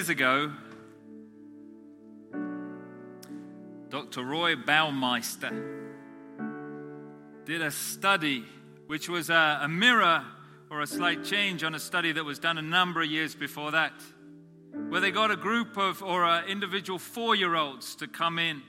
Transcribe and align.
years 0.00 0.08
ago, 0.08 0.50
Dr. 3.90 4.24
Roy 4.24 4.54
Baumeister 4.54 5.52
did 7.44 7.60
a 7.60 7.70
study 7.70 8.46
which 8.86 9.10
was 9.10 9.28
a, 9.28 9.60
a 9.60 9.68
mirror 9.68 10.24
or 10.70 10.80
a 10.80 10.86
slight 10.86 11.22
change 11.22 11.62
on 11.64 11.74
a 11.74 11.78
study 11.78 12.12
that 12.12 12.24
was 12.24 12.38
done 12.38 12.56
a 12.56 12.62
number 12.62 13.02
of 13.02 13.10
years 13.10 13.34
before 13.34 13.72
that, 13.72 13.92
where 14.88 15.02
they 15.02 15.10
got 15.10 15.30
a 15.30 15.36
group 15.36 15.76
of 15.76 16.02
or 16.02 16.24
uh, 16.24 16.46
individual 16.46 16.98
four 16.98 17.34
year 17.34 17.54
olds 17.54 17.94
to 17.96 18.06
come 18.06 18.38
in 18.38 18.62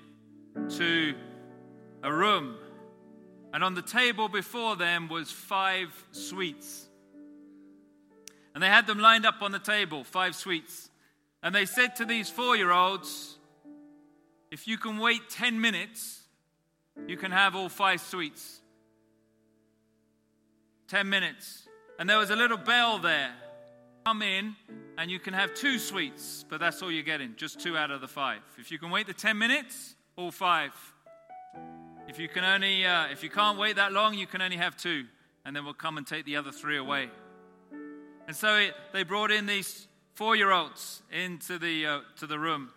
to 0.72 1.14
a 2.04 2.12
room, 2.12 2.58
and 3.54 3.64
on 3.64 3.74
the 3.74 3.82
table 3.82 4.28
before 4.28 4.76
them 4.76 5.08
was 5.08 5.32
five 5.32 5.94
sweets. 6.12 6.90
And 8.54 8.62
they 8.62 8.68
had 8.68 8.86
them 8.86 9.00
lined 9.00 9.26
up 9.26 9.42
on 9.42 9.54
the 9.54 9.60
table, 9.60 10.04
five 10.04 10.36
sweets. 10.36 10.90
And 11.44 11.54
they 11.56 11.66
said 11.66 11.96
to 11.98 12.06
these 12.06 12.30
four 12.30 12.56
year 12.56 12.72
olds, 12.72 13.38
if 14.52 14.68
you 14.68 14.78
can 14.78 14.98
wait 14.98 15.30
10 15.30 15.60
minutes, 15.60 16.22
you 17.08 17.18
can 17.18 17.32
have 17.32 17.56
all 17.56 17.70
five 17.70 18.02
sweets. 18.02 18.62
10 20.90 21.10
minutes. 21.10 21.68
And 22.00 22.10
there 22.10 22.18
was 22.18 22.30
a 22.30 22.36
little 22.36 22.58
bell 22.58 23.00
there. 23.00 23.32
Come 24.06 24.22
in 24.22 24.56
and 24.98 25.10
you 25.10 25.20
can 25.20 25.34
have 25.34 25.54
two 25.54 25.80
sweets, 25.80 26.46
but 26.50 26.60
that's 26.60 26.82
all 26.82 26.92
you're 26.92 27.04
getting, 27.04 27.36
just 27.38 27.60
two 27.60 27.78
out 27.78 27.92
of 27.92 28.02
the 28.02 28.08
five. 28.08 28.42
If 28.58 28.72
you 28.72 28.78
can 28.78 28.92
wait 28.92 29.08
the 29.08 29.14
10 29.14 29.38
minutes, 29.38 29.96
all 30.16 30.32
five. 30.32 30.74
If 32.08 32.20
you 32.20 32.28
can 32.28 32.44
only, 32.44 32.86
uh, 32.86 33.08
if 33.12 33.24
you 33.24 33.30
can't 33.30 33.58
wait 33.58 33.78
that 33.78 33.94
long, 33.94 34.16
you 34.16 34.28
can 34.28 34.42
only 34.42 34.58
have 34.58 34.76
two, 34.76 35.06
and 35.46 35.56
then 35.56 35.64
we'll 35.64 35.74
come 35.74 35.98
and 35.98 36.06
take 36.06 36.26
the 36.26 36.36
other 36.36 36.52
three 36.52 36.78
away. 36.78 37.10
And 38.28 38.36
so 38.36 38.58
it, 38.58 38.74
they 38.92 39.04
brought 39.04 39.32
in 39.32 39.46
these 39.46 39.88
four-year-olds 40.14 41.02
into 41.12 41.58
the 41.58 41.86
uh, 41.86 42.00
to 42.18 42.28
the 42.28 42.40
room, 42.40 42.72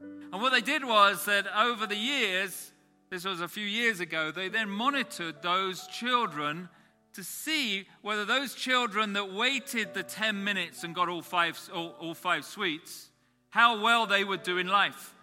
and 0.00 0.42
what 0.42 0.52
they 0.52 0.60
did 0.60 0.84
was 0.84 1.24
that 1.26 1.46
over 1.56 1.86
the 1.86 1.96
years, 1.96 2.72
this 3.10 3.24
was 3.24 3.40
a 3.40 3.48
few 3.48 3.66
years 3.66 4.00
ago, 4.00 4.30
they 4.30 4.48
then 4.48 4.68
monitored 4.68 5.42
those 5.42 5.86
children 5.86 6.68
to 7.14 7.22
see 7.22 7.86
whether 8.02 8.24
those 8.24 8.54
children 8.54 9.12
that 9.12 9.32
waited 9.32 9.94
the 9.94 10.02
10 10.02 10.42
minutes 10.42 10.82
and 10.82 10.94
got 10.94 11.08
all 11.08 11.22
five, 11.22 11.58
all, 11.72 11.94
all 12.00 12.14
five 12.14 12.44
sweets, 12.44 13.10
how 13.50 13.80
well 13.80 14.06
they 14.06 14.24
would 14.24 14.42
do 14.42 14.58
in 14.58 14.66
life, 14.66 15.14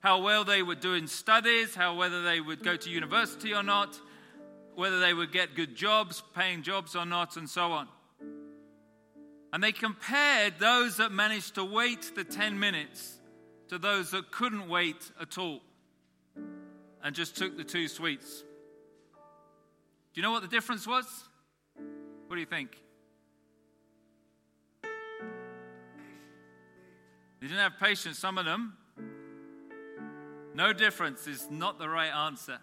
how 0.00 0.20
well 0.20 0.44
they 0.44 0.62
would 0.62 0.80
do 0.80 0.92
in 0.92 1.06
studies, 1.06 1.74
how 1.74 1.96
whether 1.96 2.22
they 2.22 2.40
would 2.40 2.62
go 2.62 2.76
to 2.76 2.90
university 2.90 3.54
or 3.54 3.62
not, 3.62 3.98
whether 4.74 5.00
they 5.00 5.14
would 5.14 5.32
get 5.32 5.54
good 5.56 5.74
jobs, 5.74 6.22
paying 6.34 6.62
jobs 6.62 6.94
or 6.94 7.06
not, 7.06 7.38
and 7.38 7.48
so 7.48 7.72
on. 7.72 7.88
And 9.52 9.62
they 9.62 9.72
compared 9.72 10.58
those 10.58 10.98
that 10.98 11.10
managed 11.10 11.54
to 11.54 11.64
wait 11.64 12.12
the 12.14 12.24
10 12.24 12.58
minutes 12.58 13.18
to 13.68 13.78
those 13.78 14.10
that 14.10 14.30
couldn't 14.30 14.68
wait 14.68 15.10
at 15.20 15.38
all 15.38 15.60
and 17.02 17.14
just 17.14 17.36
took 17.36 17.56
the 17.56 17.64
two 17.64 17.88
sweets. 17.88 18.42
Do 20.12 20.20
you 20.20 20.22
know 20.22 20.32
what 20.32 20.42
the 20.42 20.48
difference 20.48 20.86
was? 20.86 21.06
What 22.26 22.36
do 22.36 22.40
you 22.40 22.46
think? 22.46 22.76
They 27.40 27.46
didn't 27.46 27.60
have 27.60 27.78
patience, 27.78 28.18
some 28.18 28.36
of 28.36 28.44
them. 28.44 28.74
No 30.54 30.72
difference 30.72 31.26
is 31.26 31.46
not 31.50 31.78
the 31.78 31.88
right 31.88 32.12
answer. 32.12 32.58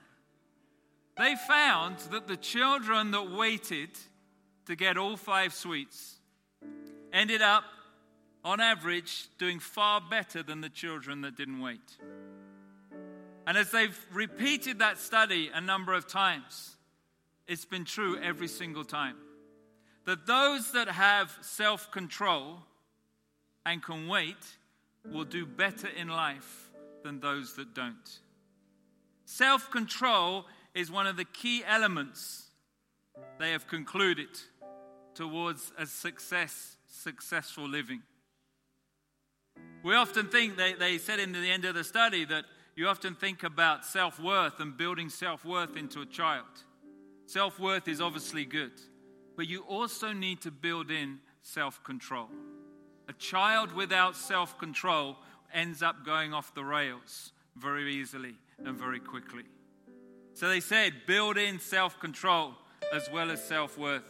They 1.18 1.36
found 1.48 2.00
that 2.12 2.28
the 2.28 2.36
children 2.36 3.12
that 3.12 3.32
waited 3.32 3.92
to 4.66 4.76
get 4.76 4.98
all 4.98 5.16
five 5.16 5.54
sweets 5.54 6.20
ended 7.16 7.42
up, 7.42 7.64
on 8.44 8.60
average, 8.60 9.28
doing 9.40 9.60
far 9.60 10.00
better 10.00 10.44
than 10.44 10.62
the 10.62 10.70
children 10.70 11.22
that 11.22 11.36
didn't 11.36 11.62
wait. 11.62 11.98
And 13.48 13.58
as 13.58 13.72
they've 13.72 13.98
repeated 14.12 14.80
that 14.80 15.00
study 15.00 15.50
a 15.54 15.62
number 15.62 15.94
of 15.94 16.08
times, 16.08 16.76
it's 17.48 17.66
been 17.66 17.86
true 17.86 18.20
every 18.22 18.48
single 18.48 18.84
time 18.84 19.16
that 20.06 20.28
those 20.28 20.72
that 20.74 20.88
have 20.88 21.36
self 21.42 21.92
control 21.92 22.60
and 23.66 23.82
can 23.82 24.08
wait 24.08 24.36
will 25.12 25.24
do 25.24 25.46
better 25.46 25.88
in 25.88 26.08
life 26.08 26.70
than 27.04 27.20
those 27.20 27.56
that 27.56 27.74
don't. 27.74 28.20
Self 29.26 29.72
control 29.72 30.46
is 30.74 30.92
one 30.92 31.08
of 31.08 31.18
the 31.18 31.26
key 31.26 31.64
elements 31.66 32.50
they 33.40 33.52
have 33.52 33.68
concluded 33.68 34.30
towards 35.14 35.72
a 35.78 35.86
success, 35.86 36.75
successful 36.96 37.68
living. 37.68 38.02
We 39.84 39.96
often 39.96 40.28
think, 40.28 40.58
they, 40.58 40.74
they 40.74 40.98
said 40.98 41.20
in 41.20 41.32
the 41.32 41.52
end 41.52 41.66
of 41.66 41.76
the 41.76 41.84
study, 41.84 42.26
that 42.26 42.46
you 42.76 42.88
often 42.88 43.16
think 43.16 43.44
about 43.44 43.86
self 43.86 44.20
worth 44.20 44.60
and 44.60 44.76
building 44.76 45.10
self 45.10 45.46
worth 45.46 45.78
into 45.78 46.02
a 46.02 46.06
child. 46.06 46.46
Self 47.26 47.60
worth 47.60 47.88
is 47.88 48.02
obviously 48.02 48.46
good, 48.46 48.74
but 49.38 49.48
you 49.48 49.62
also 49.62 50.12
need 50.12 50.42
to 50.42 50.52
build 50.52 50.92
in 50.92 51.20
self 51.42 51.84
control. 51.84 52.30
A 53.08 53.14
child 53.14 53.72
without 53.72 54.16
self 54.16 54.58
control 54.58 55.18
ends 55.54 55.82
up 55.82 56.06
going 56.06 56.34
off 56.34 56.54
the 56.54 56.64
rails 56.64 57.32
very 57.56 57.94
easily 57.94 58.36
and 58.64 58.78
very 58.78 59.00
quickly. 59.00 59.44
So 60.34 60.50
they 60.50 60.60
said, 60.60 60.94
build 61.08 61.38
in 61.38 61.60
self 61.60 62.00
control 62.00 62.56
as 62.94 63.10
well 63.12 63.32
as 63.32 63.44
self 63.44 63.78
worth 63.78 64.04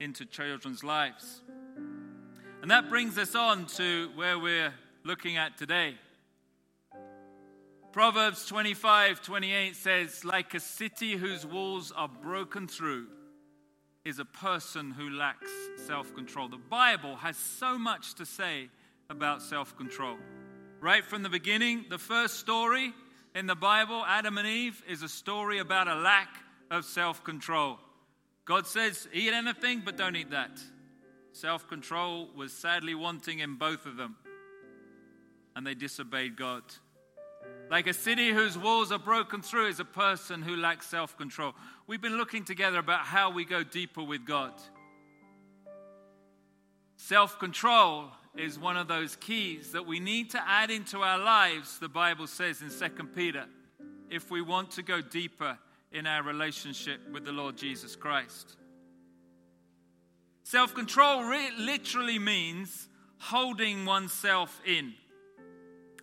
into 0.00 0.26
children's 0.26 0.84
lives. 0.84 1.40
And 2.66 2.72
that 2.72 2.88
brings 2.88 3.16
us 3.16 3.36
on 3.36 3.66
to 3.76 4.10
where 4.16 4.40
we're 4.40 4.74
looking 5.04 5.36
at 5.36 5.56
today. 5.56 5.94
Proverbs 7.92 8.44
25 8.46 9.22
28 9.22 9.76
says, 9.76 10.24
Like 10.24 10.52
a 10.52 10.58
city 10.58 11.12
whose 11.12 11.46
walls 11.46 11.92
are 11.94 12.08
broken 12.08 12.66
through 12.66 13.06
is 14.04 14.18
a 14.18 14.24
person 14.24 14.90
who 14.90 15.10
lacks 15.10 15.52
self 15.76 16.12
control. 16.16 16.48
The 16.48 16.56
Bible 16.56 17.14
has 17.14 17.36
so 17.36 17.78
much 17.78 18.14
to 18.14 18.26
say 18.26 18.68
about 19.10 19.42
self 19.42 19.76
control. 19.76 20.16
Right 20.80 21.04
from 21.04 21.22
the 21.22 21.28
beginning, 21.28 21.84
the 21.88 21.98
first 21.98 22.40
story 22.40 22.92
in 23.36 23.46
the 23.46 23.54
Bible, 23.54 24.04
Adam 24.04 24.38
and 24.38 24.48
Eve, 24.48 24.82
is 24.88 25.04
a 25.04 25.08
story 25.08 25.60
about 25.60 25.86
a 25.86 25.94
lack 25.94 26.34
of 26.72 26.84
self 26.84 27.22
control. 27.22 27.78
God 28.44 28.66
says, 28.66 29.06
Eat 29.12 29.32
anything, 29.32 29.82
but 29.84 29.96
don't 29.96 30.16
eat 30.16 30.32
that. 30.32 30.60
Self 31.36 31.68
control 31.68 32.30
was 32.34 32.50
sadly 32.50 32.94
wanting 32.94 33.40
in 33.40 33.56
both 33.56 33.84
of 33.84 33.98
them, 33.98 34.16
and 35.54 35.66
they 35.66 35.74
disobeyed 35.74 36.34
God. 36.34 36.62
Like 37.70 37.86
a 37.86 37.92
city 37.92 38.30
whose 38.30 38.56
walls 38.56 38.90
are 38.90 38.98
broken 38.98 39.42
through 39.42 39.66
is 39.66 39.78
a 39.78 39.84
person 39.84 40.40
who 40.40 40.56
lacks 40.56 40.86
self 40.86 41.14
control. 41.18 41.52
We've 41.86 42.00
been 42.00 42.16
looking 42.16 42.46
together 42.46 42.78
about 42.78 43.00
how 43.00 43.28
we 43.28 43.44
go 43.44 43.62
deeper 43.62 44.02
with 44.02 44.24
God. 44.24 44.54
Self 46.96 47.38
control 47.38 48.06
is 48.38 48.58
one 48.58 48.78
of 48.78 48.88
those 48.88 49.16
keys 49.16 49.72
that 49.72 49.86
we 49.86 50.00
need 50.00 50.30
to 50.30 50.42
add 50.48 50.70
into 50.70 51.00
our 51.00 51.18
lives, 51.18 51.78
the 51.78 51.88
Bible 51.90 52.28
says 52.28 52.62
in 52.62 52.70
2 52.70 53.08
Peter, 53.08 53.44
if 54.08 54.30
we 54.30 54.40
want 54.40 54.70
to 54.70 54.82
go 54.82 55.02
deeper 55.02 55.58
in 55.92 56.06
our 56.06 56.22
relationship 56.22 56.98
with 57.12 57.26
the 57.26 57.32
Lord 57.32 57.58
Jesus 57.58 57.94
Christ. 57.94 58.56
Self 60.46 60.74
control 60.74 61.24
re- 61.24 61.50
literally 61.58 62.20
means 62.20 62.88
holding 63.18 63.84
oneself 63.84 64.60
in, 64.64 64.94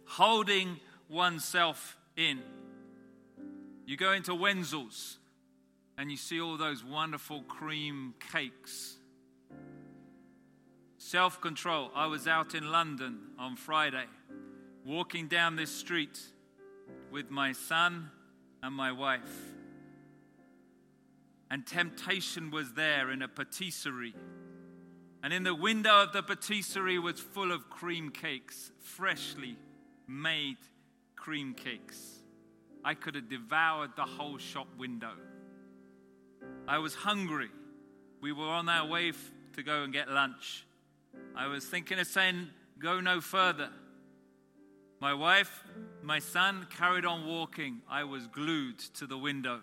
holding 0.04 0.82
oneself 1.08 1.96
in. 2.18 2.42
You 3.86 3.96
go 3.96 4.12
into 4.12 4.36
Wenzel's 4.36 5.18
and 5.98 6.12
you 6.12 6.18
see 6.18 6.42
all 6.42 6.58
those 6.58 6.84
wonderful 6.84 7.44
cream 7.44 8.16
cakes. 8.34 8.98
Self 10.98 11.40
control. 11.40 11.90
I 11.96 12.08
was 12.08 12.28
out 12.28 12.54
in 12.54 12.70
London 12.70 13.20
on 13.40 13.56
Friday, 13.56 14.08
walking 14.86 15.30
down 15.30 15.56
this 15.56 15.72
street 15.72 16.20
with 17.14 17.32
my 17.32 17.54
son 17.54 18.12
and 18.62 18.76
my 18.76 18.92
wife. 18.92 19.53
And 21.54 21.68
temptation 21.68 22.50
was 22.50 22.74
there 22.74 23.12
in 23.12 23.22
a 23.22 23.28
patisserie. 23.28 24.16
And 25.22 25.32
in 25.32 25.44
the 25.44 25.54
window 25.54 26.02
of 26.02 26.12
the 26.12 26.24
patisserie 26.24 26.98
was 26.98 27.20
full 27.20 27.52
of 27.52 27.70
cream 27.70 28.10
cakes, 28.10 28.72
freshly 28.82 29.56
made 30.08 30.58
cream 31.16 31.54
cakes. 31.54 32.24
I 32.84 32.96
could 32.96 33.14
have 33.14 33.30
devoured 33.30 33.92
the 33.96 34.02
whole 34.02 34.40
shop 34.40 34.66
window. 34.80 35.12
I 36.68 36.80
was 36.80 36.96
hungry. 36.96 37.52
We 38.20 38.32
were 38.32 38.50
on 38.50 38.68
our 38.68 38.88
way 38.88 39.10
f- 39.10 39.32
to 39.56 39.62
go 39.62 39.84
and 39.84 39.94
get 39.94 40.10
lunch. 40.10 40.66
I 41.36 41.46
was 41.46 41.66
thinking 41.66 42.00
of 42.00 42.08
saying, 42.08 42.48
Go 42.80 43.00
no 43.00 43.22
further. 43.22 43.70
My 45.00 45.14
wife, 45.14 45.64
my 46.02 46.18
son 46.18 46.66
carried 46.76 47.06
on 47.06 47.28
walking. 47.28 47.84
I 47.88 48.06
was 48.06 48.26
glued 48.26 48.80
to 48.96 49.06
the 49.06 49.20
window. 49.20 49.60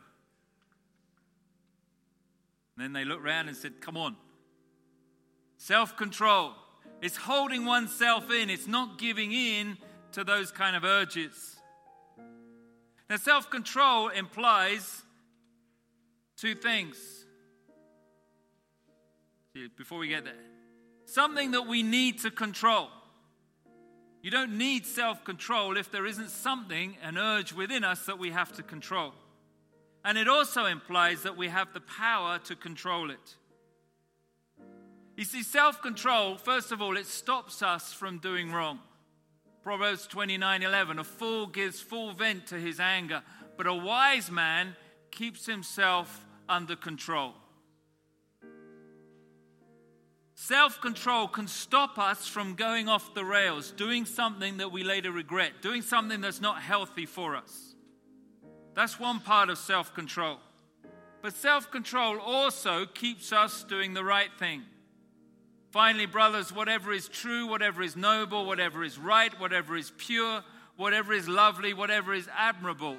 And 2.77 2.85
then 2.85 2.93
they 2.93 3.05
looked 3.05 3.25
around 3.25 3.49
and 3.49 3.57
said, 3.57 3.81
Come 3.81 3.97
on. 3.97 4.17
Self 5.57 5.97
control. 5.97 6.55
It's 7.03 7.17
holding 7.17 7.65
oneself 7.65 8.31
in, 8.31 8.51
it's 8.51 8.67
not 8.67 8.99
giving 8.99 9.33
in 9.33 9.79
to 10.13 10.25
those 10.25 10.51
kind 10.51 10.77
of 10.77 10.85
urges. 10.85 11.57
Now, 13.09 13.17
self 13.17 13.51
control 13.51 14.09
implies 14.09 15.03
two 16.37 16.55
things. 16.55 16.97
Before 19.77 19.99
we 19.99 20.09
get 20.09 20.25
there, 20.25 20.35
something 21.07 21.51
that 21.51 21.67
we 21.67 21.83
need 21.83 22.21
to 22.21 22.31
control. 22.31 22.89
You 24.23 24.31
don't 24.31 24.59
need 24.59 24.87
self 24.87 25.25
control 25.25 25.77
if 25.77 25.91
there 25.91 26.07
isn't 26.07 26.31
something, 26.31 26.97
an 27.03 27.19
urge 27.19 27.53
within 27.53 27.85
us 27.85 28.07
that 28.07 28.19
we 28.19 28.31
have 28.31 28.53
to 28.55 28.63
control. 28.63 29.13
And 30.05 30.17
it 30.17 30.29
also 30.29 30.65
implies 30.67 31.23
that 31.23 31.37
we 31.37 31.49
have 31.49 31.73
the 31.73 31.81
power 31.81 32.39
to 32.45 32.57
control 32.57 33.11
it. 33.11 33.37
You 35.17 35.25
see, 35.25 35.43
self 35.43 35.83
control, 35.83 36.37
first 36.37 36.73
of 36.73 36.81
all, 36.81 36.97
it 36.97 37.07
stops 37.07 37.63
us 37.63 37.93
from 37.93 38.19
doing 38.19 38.51
wrong. 38.51 38.79
Proverbs 39.63 40.07
29 40.07 40.63
11, 40.63 40.99
a 40.99 41.05
fool 41.05 41.47
gives 41.47 41.81
full 41.81 42.13
vent 42.13 42.47
to 42.47 42.55
his 42.55 42.81
anger, 42.81 43.23
but 43.59 43.67
a 43.67 43.75
wise 43.75 44.31
man 44.31 44.75
keeps 45.11 45.45
himself 45.45 46.27
under 46.49 46.77
control. 46.77 47.35
Self 50.35 50.81
control 50.81 51.29
can 51.29 51.47
stop 51.47 51.99
us 51.99 52.27
from 52.27 52.55
going 52.55 52.89
off 52.89 53.13
the 53.13 53.25
rails, 53.27 53.73
doing 53.73 54.07
something 54.07 54.57
that 54.57 54.73
we 54.73 54.83
later 54.83 55.13
regret, 55.13 55.61
doing 55.61 55.83
something 55.83 56.23
that's 56.23 56.41
not 56.41 56.63
healthy 56.63 57.05
for 57.05 57.37
us. 57.37 57.70
That's 58.75 58.99
one 58.99 59.21
part 59.21 59.51
of 59.51 59.59
self 59.59 59.95
control. 59.95 60.39
But 61.23 61.35
self 61.35 61.71
control 61.71 62.19
also 62.19 62.87
keeps 62.87 63.33
us 63.33 63.65
doing 63.65 63.95
the 63.95 64.05
right 64.05 64.31
thing. 64.39 64.63
Finally, 65.71 66.07
brothers, 66.07 66.53
whatever 66.53 66.93
is 66.93 67.09
true, 67.09 67.47
whatever 67.47 67.83
is 67.83 67.97
noble, 67.97 68.45
whatever 68.45 68.83
is 68.83 68.99
right, 68.99 69.39
whatever 69.39 69.77
is 69.77 69.93
pure, 69.99 70.43
whatever 70.77 71.13
is 71.13 71.29
lovely, 71.29 71.73
whatever 71.73 72.13
is 72.13 72.29
admirable, 72.37 72.97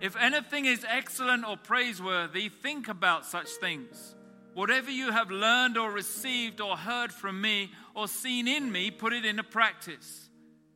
if 0.00 0.16
anything 0.16 0.64
is 0.64 0.84
excellent 0.88 1.44
or 1.44 1.56
praiseworthy, 1.56 2.48
think 2.48 2.88
about 2.88 3.24
such 3.24 3.48
things. 3.60 4.14
Whatever 4.54 4.90
you 4.90 5.12
have 5.12 5.30
learned 5.30 5.76
or 5.76 5.90
received 5.90 6.60
or 6.60 6.76
heard 6.76 7.12
from 7.12 7.40
me 7.40 7.70
or 7.94 8.08
seen 8.08 8.48
in 8.48 8.70
me, 8.70 8.90
put 8.90 9.12
it 9.12 9.24
into 9.24 9.42
practice. 9.42 10.28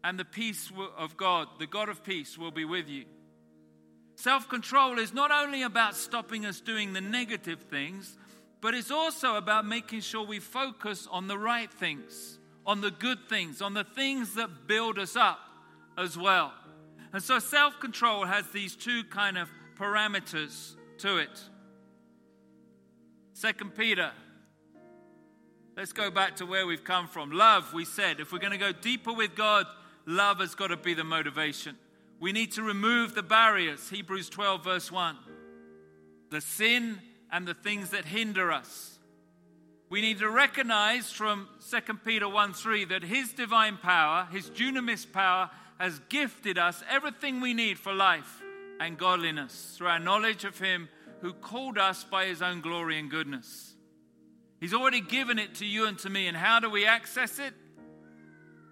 And 0.04 0.18
the 0.18 0.24
peace 0.24 0.70
of 0.96 1.16
God, 1.16 1.48
the 1.58 1.66
God 1.66 1.88
of 1.88 2.04
peace, 2.04 2.36
will 2.36 2.50
be 2.50 2.64
with 2.64 2.88
you. 2.88 3.04
Self 4.14 4.48
control 4.48 4.98
is 4.98 5.12
not 5.12 5.30
only 5.30 5.62
about 5.62 5.96
stopping 5.96 6.46
us 6.46 6.60
doing 6.60 6.92
the 6.92 7.00
negative 7.00 7.60
things, 7.62 8.16
but 8.60 8.74
it's 8.74 8.90
also 8.90 9.36
about 9.36 9.66
making 9.66 10.00
sure 10.00 10.24
we 10.24 10.38
focus 10.38 11.08
on 11.10 11.26
the 11.26 11.38
right 11.38 11.72
things, 11.72 12.38
on 12.64 12.80
the 12.80 12.90
good 12.90 13.28
things, 13.28 13.60
on 13.60 13.74
the 13.74 13.84
things 13.84 14.34
that 14.34 14.68
build 14.68 14.98
us 14.98 15.16
up 15.16 15.40
as 15.98 16.16
well. 16.16 16.52
And 17.12 17.22
so 17.22 17.38
self 17.38 17.80
control 17.80 18.24
has 18.24 18.48
these 18.50 18.76
two 18.76 19.04
kind 19.04 19.36
of 19.36 19.50
parameters 19.76 20.76
to 20.98 21.18
it. 21.18 21.40
Second 23.32 23.74
Peter. 23.74 24.12
Let's 25.76 25.94
go 25.94 26.10
back 26.10 26.36
to 26.36 26.46
where 26.46 26.66
we've 26.66 26.84
come 26.84 27.08
from. 27.08 27.30
Love, 27.32 27.72
we 27.72 27.86
said, 27.86 28.20
if 28.20 28.30
we're 28.30 28.38
going 28.38 28.52
to 28.52 28.58
go 28.58 28.72
deeper 28.72 29.12
with 29.12 29.34
God, 29.34 29.66
love 30.04 30.38
has 30.40 30.54
got 30.54 30.68
to 30.68 30.76
be 30.76 30.92
the 30.92 31.02
motivation. 31.02 31.76
We 32.22 32.30
need 32.30 32.52
to 32.52 32.62
remove 32.62 33.16
the 33.16 33.22
barriers. 33.24 33.90
Hebrews 33.90 34.28
12, 34.28 34.62
verse 34.62 34.92
1. 34.92 35.16
The 36.30 36.40
sin 36.40 37.00
and 37.32 37.48
the 37.48 37.52
things 37.52 37.90
that 37.90 38.04
hinder 38.04 38.52
us. 38.52 39.00
We 39.90 40.00
need 40.00 40.20
to 40.20 40.30
recognize 40.30 41.10
from 41.10 41.48
2 41.68 41.94
Peter 42.04 42.28
1 42.28 42.52
3 42.52 42.84
that 42.84 43.02
His 43.02 43.32
divine 43.32 43.76
power, 43.76 44.28
His 44.30 44.48
dunamis 44.50 45.04
power, 45.12 45.50
has 45.80 45.98
gifted 46.10 46.58
us 46.58 46.84
everything 46.88 47.40
we 47.40 47.54
need 47.54 47.76
for 47.76 47.92
life 47.92 48.40
and 48.78 48.96
godliness 48.96 49.74
through 49.76 49.88
our 49.88 49.98
knowledge 49.98 50.44
of 50.44 50.56
Him 50.60 50.88
who 51.22 51.32
called 51.32 51.76
us 51.76 52.04
by 52.04 52.26
His 52.26 52.40
own 52.40 52.60
glory 52.60 53.00
and 53.00 53.10
goodness. 53.10 53.74
He's 54.60 54.74
already 54.74 55.00
given 55.00 55.40
it 55.40 55.56
to 55.56 55.66
you 55.66 55.88
and 55.88 55.98
to 55.98 56.08
me. 56.08 56.28
And 56.28 56.36
how 56.36 56.60
do 56.60 56.70
we 56.70 56.86
access 56.86 57.40
it? 57.40 57.52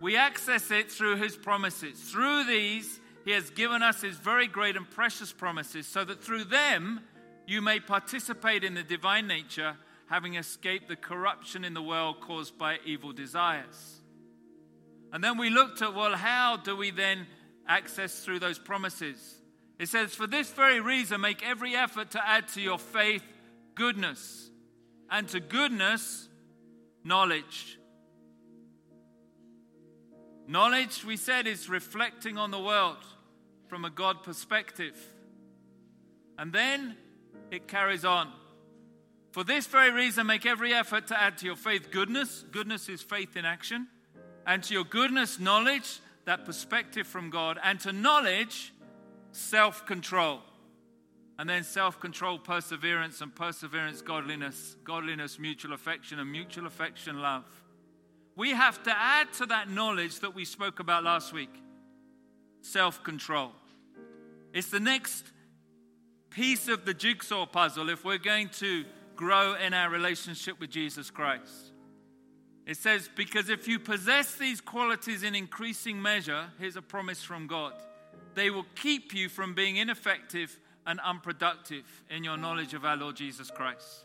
We 0.00 0.16
access 0.16 0.70
it 0.70 0.92
through 0.92 1.16
His 1.16 1.36
promises. 1.36 1.98
Through 1.98 2.44
these, 2.44 2.99
He 3.24 3.32
has 3.32 3.50
given 3.50 3.82
us 3.82 4.02
His 4.02 4.16
very 4.16 4.46
great 4.46 4.76
and 4.76 4.88
precious 4.90 5.32
promises, 5.32 5.86
so 5.86 6.04
that 6.04 6.22
through 6.22 6.44
them 6.44 7.00
you 7.46 7.60
may 7.60 7.80
participate 7.80 8.64
in 8.64 8.74
the 8.74 8.82
divine 8.82 9.26
nature, 9.26 9.76
having 10.08 10.34
escaped 10.34 10.88
the 10.88 10.96
corruption 10.96 11.64
in 11.64 11.74
the 11.74 11.82
world 11.82 12.20
caused 12.20 12.56
by 12.58 12.78
evil 12.84 13.12
desires. 13.12 14.00
And 15.12 15.22
then 15.22 15.38
we 15.38 15.50
looked 15.50 15.82
at, 15.82 15.94
well, 15.94 16.14
how 16.14 16.56
do 16.56 16.76
we 16.76 16.90
then 16.90 17.26
access 17.66 18.20
through 18.20 18.38
those 18.38 18.58
promises? 18.58 19.40
It 19.78 19.88
says, 19.88 20.14
For 20.14 20.26
this 20.26 20.50
very 20.52 20.80
reason, 20.80 21.20
make 21.20 21.44
every 21.44 21.74
effort 21.74 22.12
to 22.12 22.24
add 22.26 22.48
to 22.48 22.60
your 22.60 22.78
faith 22.78 23.24
goodness, 23.74 24.50
and 25.10 25.28
to 25.30 25.40
goodness, 25.40 26.28
knowledge. 27.02 27.79
Knowledge, 30.50 31.04
we 31.04 31.16
said, 31.16 31.46
is 31.46 31.68
reflecting 31.68 32.36
on 32.36 32.50
the 32.50 32.58
world 32.58 32.96
from 33.68 33.84
a 33.84 33.90
God 33.90 34.24
perspective. 34.24 34.96
And 36.36 36.52
then 36.52 36.96
it 37.52 37.68
carries 37.68 38.04
on. 38.04 38.32
For 39.30 39.44
this 39.44 39.68
very 39.68 39.92
reason, 39.92 40.26
make 40.26 40.44
every 40.46 40.74
effort 40.74 41.06
to 41.06 41.20
add 41.20 41.38
to 41.38 41.46
your 41.46 41.54
faith 41.54 41.92
goodness. 41.92 42.44
Goodness 42.50 42.88
is 42.88 43.00
faith 43.00 43.36
in 43.36 43.44
action. 43.44 43.86
And 44.44 44.60
to 44.64 44.74
your 44.74 44.82
goodness, 44.82 45.38
knowledge, 45.38 46.00
that 46.24 46.44
perspective 46.44 47.06
from 47.06 47.30
God. 47.30 47.56
And 47.62 47.78
to 47.82 47.92
knowledge, 47.92 48.72
self 49.30 49.86
control. 49.86 50.40
And 51.38 51.48
then 51.48 51.62
self 51.62 52.00
control, 52.00 52.40
perseverance, 52.40 53.20
and 53.20 53.32
perseverance, 53.32 54.02
godliness. 54.02 54.74
Godliness, 54.82 55.38
mutual 55.38 55.74
affection, 55.74 56.18
and 56.18 56.32
mutual 56.32 56.66
affection, 56.66 57.22
love. 57.22 57.44
We 58.36 58.50
have 58.50 58.82
to 58.84 58.96
add 58.96 59.32
to 59.34 59.46
that 59.46 59.68
knowledge 59.68 60.20
that 60.20 60.34
we 60.34 60.44
spoke 60.44 60.80
about 60.80 61.04
last 61.04 61.32
week 61.32 61.50
self 62.62 63.02
control. 63.02 63.52
It's 64.52 64.70
the 64.70 64.80
next 64.80 65.24
piece 66.30 66.68
of 66.68 66.84
the 66.84 66.94
jigsaw 66.94 67.46
puzzle 67.46 67.88
if 67.88 68.04
we're 68.04 68.18
going 68.18 68.48
to 68.48 68.84
grow 69.16 69.54
in 69.54 69.74
our 69.74 69.90
relationship 69.90 70.58
with 70.60 70.70
Jesus 70.70 71.10
Christ. 71.10 71.72
It 72.66 72.76
says, 72.76 73.08
because 73.16 73.48
if 73.48 73.66
you 73.66 73.78
possess 73.78 74.36
these 74.36 74.60
qualities 74.60 75.22
in 75.22 75.34
increasing 75.34 76.00
measure, 76.00 76.46
here's 76.58 76.76
a 76.76 76.82
promise 76.82 77.22
from 77.22 77.46
God, 77.46 77.72
they 78.34 78.50
will 78.50 78.66
keep 78.76 79.12
you 79.12 79.28
from 79.28 79.54
being 79.54 79.76
ineffective 79.76 80.56
and 80.86 81.00
unproductive 81.00 81.84
in 82.08 82.24
your 82.24 82.36
knowledge 82.36 82.74
of 82.74 82.84
our 82.84 82.96
Lord 82.96 83.16
Jesus 83.16 83.50
Christ. 83.50 84.04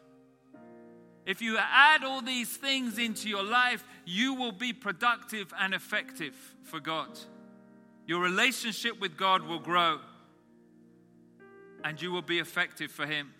If 1.26 1.42
you 1.42 1.58
add 1.58 2.04
all 2.04 2.22
these 2.22 2.56
things 2.56 3.00
into 3.00 3.28
your 3.28 3.44
life, 3.44 3.84
you 4.06 4.36
will 4.36 4.52
be 4.52 4.74
productive 4.74 5.52
and 5.60 5.74
effective 5.74 6.36
for 6.64 6.80
God. 6.80 7.18
Your 8.06 8.22
relationship 8.22 9.00
with 9.02 9.18
God 9.18 9.42
will 9.44 9.60
grow 9.60 10.00
and 11.84 12.00
you 12.02 12.12
will 12.12 12.22
be 12.22 12.40
effective 12.40 12.92
for 12.92 13.06
Him. 13.06 13.34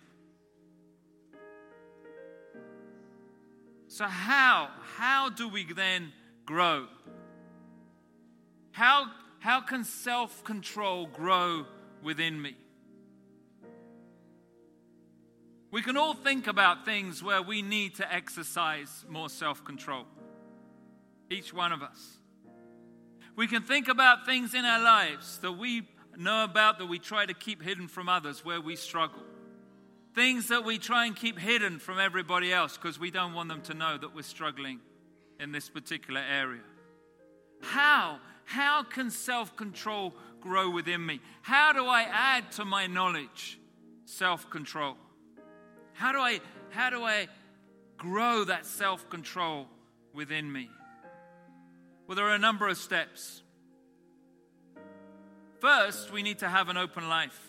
So, 3.88 4.04
how? 4.04 4.70
How 4.96 5.30
do 5.30 5.48
we 5.48 5.64
then 5.72 6.12
grow? 6.44 6.86
How, 8.72 9.06
how 9.38 9.60
can 9.60 9.84
self 9.84 10.42
control 10.44 11.06
grow 11.06 11.66
within 12.02 12.42
me? 12.42 12.56
We 15.76 15.82
can 15.82 15.98
all 15.98 16.14
think 16.14 16.46
about 16.46 16.86
things 16.86 17.22
where 17.22 17.42
we 17.42 17.60
need 17.60 17.96
to 17.96 18.10
exercise 18.10 19.04
more 19.10 19.28
self 19.28 19.62
control. 19.62 20.06
Each 21.28 21.52
one 21.52 21.70
of 21.70 21.82
us. 21.82 22.16
We 23.36 23.46
can 23.46 23.62
think 23.62 23.88
about 23.88 24.24
things 24.24 24.54
in 24.54 24.64
our 24.64 24.82
lives 24.82 25.36
that 25.40 25.52
we 25.52 25.82
know 26.16 26.44
about 26.44 26.78
that 26.78 26.86
we 26.86 26.98
try 26.98 27.26
to 27.26 27.34
keep 27.34 27.62
hidden 27.62 27.88
from 27.88 28.08
others 28.08 28.42
where 28.42 28.58
we 28.58 28.74
struggle. 28.74 29.20
Things 30.14 30.48
that 30.48 30.64
we 30.64 30.78
try 30.78 31.04
and 31.04 31.14
keep 31.14 31.38
hidden 31.38 31.78
from 31.78 31.98
everybody 31.98 32.54
else 32.54 32.78
because 32.78 32.98
we 32.98 33.10
don't 33.10 33.34
want 33.34 33.50
them 33.50 33.60
to 33.64 33.74
know 33.74 33.98
that 33.98 34.14
we're 34.14 34.22
struggling 34.22 34.80
in 35.38 35.52
this 35.52 35.68
particular 35.68 36.22
area. 36.22 36.62
How? 37.60 38.20
How 38.46 38.82
can 38.82 39.10
self 39.10 39.54
control 39.56 40.14
grow 40.40 40.70
within 40.70 41.04
me? 41.04 41.20
How 41.42 41.74
do 41.74 41.84
I 41.84 42.04
add 42.10 42.50
to 42.52 42.64
my 42.64 42.86
knowledge 42.86 43.60
self 44.06 44.48
control? 44.48 44.96
How 45.96 46.12
do 46.12 46.18
I 46.18 46.40
how 46.70 46.90
do 46.90 47.02
I 47.02 47.28
grow 47.96 48.44
that 48.44 48.66
self 48.66 49.08
control 49.08 49.66
within 50.12 50.50
me? 50.50 50.70
Well, 52.06 52.16
there 52.16 52.26
are 52.26 52.34
a 52.34 52.38
number 52.38 52.68
of 52.68 52.76
steps. 52.76 53.42
First, 55.60 56.12
we 56.12 56.22
need 56.22 56.38
to 56.40 56.48
have 56.48 56.68
an 56.68 56.76
open 56.76 57.08
life. 57.08 57.40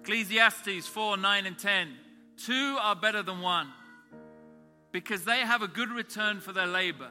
Ecclesiastes 0.00 0.86
4 0.86 1.16
9 1.16 1.46
and 1.46 1.58
10. 1.58 1.88
Two 2.36 2.76
are 2.80 2.94
better 2.94 3.22
than 3.22 3.40
one 3.40 3.68
because 4.92 5.24
they 5.24 5.40
have 5.40 5.62
a 5.62 5.68
good 5.68 5.90
return 5.90 6.40
for 6.40 6.52
their 6.52 6.66
labor. 6.66 7.10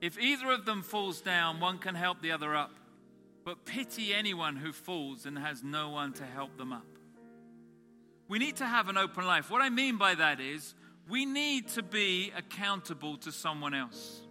If 0.00 0.18
either 0.18 0.50
of 0.50 0.64
them 0.64 0.82
falls 0.82 1.20
down, 1.20 1.60
one 1.60 1.78
can 1.78 1.94
help 1.94 2.20
the 2.22 2.32
other 2.32 2.54
up. 2.54 2.72
But 3.44 3.64
pity 3.64 4.14
anyone 4.14 4.56
who 4.56 4.72
falls 4.72 5.26
and 5.26 5.38
has 5.38 5.62
no 5.62 5.90
one 5.90 6.12
to 6.14 6.24
help 6.24 6.56
them 6.56 6.72
up. 6.72 6.91
We 8.28 8.38
need 8.38 8.56
to 8.56 8.66
have 8.66 8.88
an 8.88 8.96
open 8.96 9.26
life. 9.26 9.50
What 9.50 9.62
I 9.62 9.68
mean 9.68 9.98
by 9.98 10.14
that 10.14 10.40
is 10.40 10.74
we 11.08 11.26
need 11.26 11.68
to 11.68 11.82
be 11.82 12.32
accountable 12.36 13.16
to 13.18 13.32
someone 13.32 13.74
else. 13.74 14.22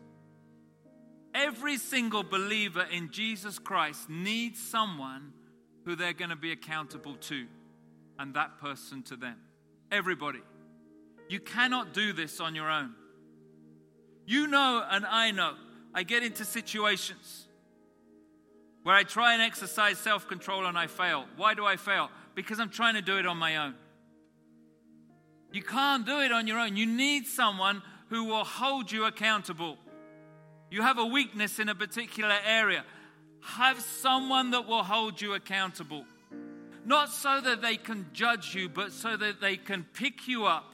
Every 1.34 1.78
single 1.78 2.24
believer 2.24 2.86
in 2.92 3.12
Jesus 3.12 3.60
Christ 3.60 4.10
needs 4.10 4.60
someone 4.60 5.34
who 5.86 5.96
they're 5.96 6.14
going 6.14 6.30
to 6.30 6.36
be 6.36 6.52
accountable 6.52 7.16
to, 7.16 7.48
and 8.20 8.34
that 8.36 8.60
person 8.60 9.02
to 9.04 9.16
them. 9.16 9.38
Everybody. 9.92 10.42
You 11.30 11.40
cannot 11.40 11.94
do 11.94 12.14
this 12.14 12.40
on 12.40 12.56
your 12.56 12.70
own. 12.70 12.94
You 14.26 14.48
know, 14.48 14.86
and 14.90 15.06
I 15.06 15.32
know, 15.32 15.56
I 15.94 16.04
get 16.04 16.24
into 16.24 16.46
situations 16.46 17.48
where 18.84 18.96
I 18.96 19.04
try 19.04 19.34
and 19.34 19.42
exercise 19.42 19.98
self 19.98 20.28
control 20.28 20.66
and 20.66 20.78
I 20.78 20.88
fail. 20.88 21.26
Why 21.38 21.54
do 21.54 21.66
I 21.66 21.78
fail? 21.78 22.10
Because 22.36 22.60
I'm 22.60 22.70
trying 22.70 22.96
to 22.96 23.02
do 23.02 23.18
it 23.18 23.26
on 23.26 23.38
my 23.38 23.58
own. 23.58 23.76
You 25.52 25.62
can't 25.62 26.06
do 26.06 26.22
it 26.22 26.32
on 26.32 26.48
your 26.48 26.60
own. 26.60 26.78
You 26.78 26.86
need 26.86 27.28
someone 27.28 27.82
who 28.10 28.26
will 28.26 28.44
hold 28.44 28.92
you 28.92 29.06
accountable. 29.06 29.78
You 30.70 30.82
have 30.82 30.98
a 30.98 31.06
weakness 31.06 31.60
in 31.60 31.68
a 31.68 31.76
particular 31.76 32.38
area. 32.46 32.86
Have 33.42 33.80
someone 33.82 34.52
that 34.52 34.68
will 34.68 34.84
hold 34.84 35.20
you 35.20 35.34
accountable. 35.34 36.06
Not 36.86 37.10
so 37.10 37.42
that 37.42 37.62
they 37.62 37.76
can 37.76 38.08
judge 38.14 38.56
you, 38.56 38.70
but 38.70 38.92
so 38.92 39.18
that 39.18 39.42
they 39.42 39.58
can 39.58 39.86
pick 39.94 40.28
you 40.28 40.46
up 40.46 40.74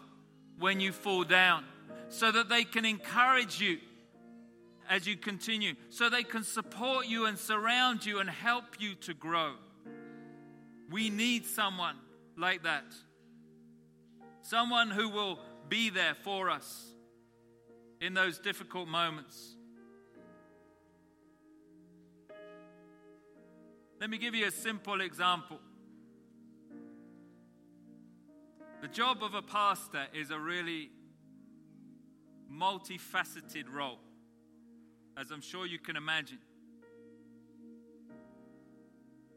when 0.59 0.79
you 0.79 0.91
fall 0.91 1.23
down, 1.23 1.65
so 2.09 2.31
that 2.31 2.49
they 2.49 2.63
can 2.63 2.85
encourage 2.85 3.59
you 3.59 3.79
as 4.89 5.05
you 5.05 5.17
continue, 5.17 5.73
so 5.89 6.09
they 6.09 6.23
can 6.23 6.43
support 6.43 7.07
you 7.07 7.25
and 7.25 7.37
surround 7.37 8.05
you 8.05 8.19
and 8.19 8.29
help 8.29 8.63
you 8.79 8.95
to 8.95 9.13
grow. 9.13 9.53
We 10.89 11.09
need 11.09 11.45
someone 11.45 11.95
like 12.37 12.63
that. 12.63 12.85
Someone 14.41 14.89
who 14.89 15.09
will 15.09 15.39
be 15.67 15.89
there 15.89 16.15
for 16.23 16.49
us 16.49 16.85
in 17.99 18.13
those 18.13 18.39
difficult 18.39 18.87
moments. 18.87 19.55
Let 23.99 24.09
me 24.09 24.17
give 24.17 24.35
you 24.35 24.47
a 24.47 24.51
simple 24.51 25.01
example. 25.01 25.59
The 28.81 28.87
job 28.87 29.23
of 29.23 29.33
a 29.33 29.41
pastor 29.41 30.05
is 30.13 30.29
a 30.29 30.39
really 30.39 30.91
multifaceted 32.51 33.65
role, 33.71 33.99
as 35.17 35.31
I'm 35.31 35.41
sure 35.41 35.65
you 35.65 35.79
can 35.79 35.95
imagine. 35.95 36.37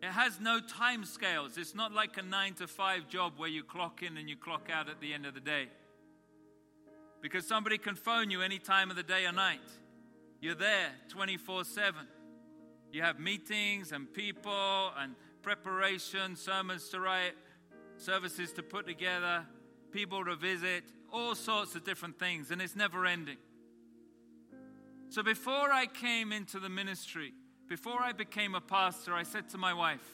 It 0.02 0.09
has 0.09 0.40
no 0.40 0.61
time 0.61 1.04
scales. 1.04 1.59
It's 1.59 1.75
not 1.75 1.92
like 1.92 2.16
a 2.16 2.23
nine 2.23 2.54
to 2.54 2.66
five 2.66 3.09
job 3.09 3.35
where 3.37 3.50
you 3.50 3.62
clock 3.62 4.02
in 4.02 4.16
and 4.16 4.28
you 4.28 4.37
clock 4.37 4.69
out 4.73 4.88
at 4.88 5.00
the 5.00 5.12
end 5.12 5.26
of 5.26 5.35
the 5.35 5.40
day. 5.40 5.69
Because 7.21 7.47
somebody 7.47 7.76
can 7.76 7.97
phone 7.97 8.30
you 8.30 8.40
any 8.40 8.59
time 8.59 8.90
of 8.90 8.97
the 8.97 9.02
day 9.02 9.26
or 9.26 9.33
night. 9.33 9.61
You're 10.40 10.54
there 10.54 10.88
24 11.09 11.64
7. 11.64 11.95
You 12.92 13.02
have 13.02 13.21
meetings 13.21 13.92
and 13.92 14.12
people 14.12 14.90
and 14.99 15.14
preparation, 15.42 16.35
sermons 16.35 16.88
to 16.88 17.00
write, 17.00 17.35
services 17.99 18.52
to 18.54 18.62
put 18.62 18.87
together, 18.87 19.45
people 19.92 20.25
to 20.25 20.35
visit, 20.35 20.85
all 21.12 21.35
sorts 21.35 21.75
of 21.75 21.85
different 21.85 22.19
things, 22.19 22.50
and 22.50 22.62
it's 22.62 22.75
never 22.75 23.04
ending. 23.04 23.37
So 25.11 25.23
before 25.23 25.73
I 25.73 25.87
came 25.87 26.33
into 26.33 26.59
the 26.59 26.69
ministry, 26.69 27.33
before 27.71 28.03
I 28.03 28.11
became 28.12 28.57
a 28.57 28.61
pastor, 28.61 29.15
I 29.15 29.23
said 29.23 29.49
to 29.50 29.59
my 29.59 29.73
wife, 29.73 30.05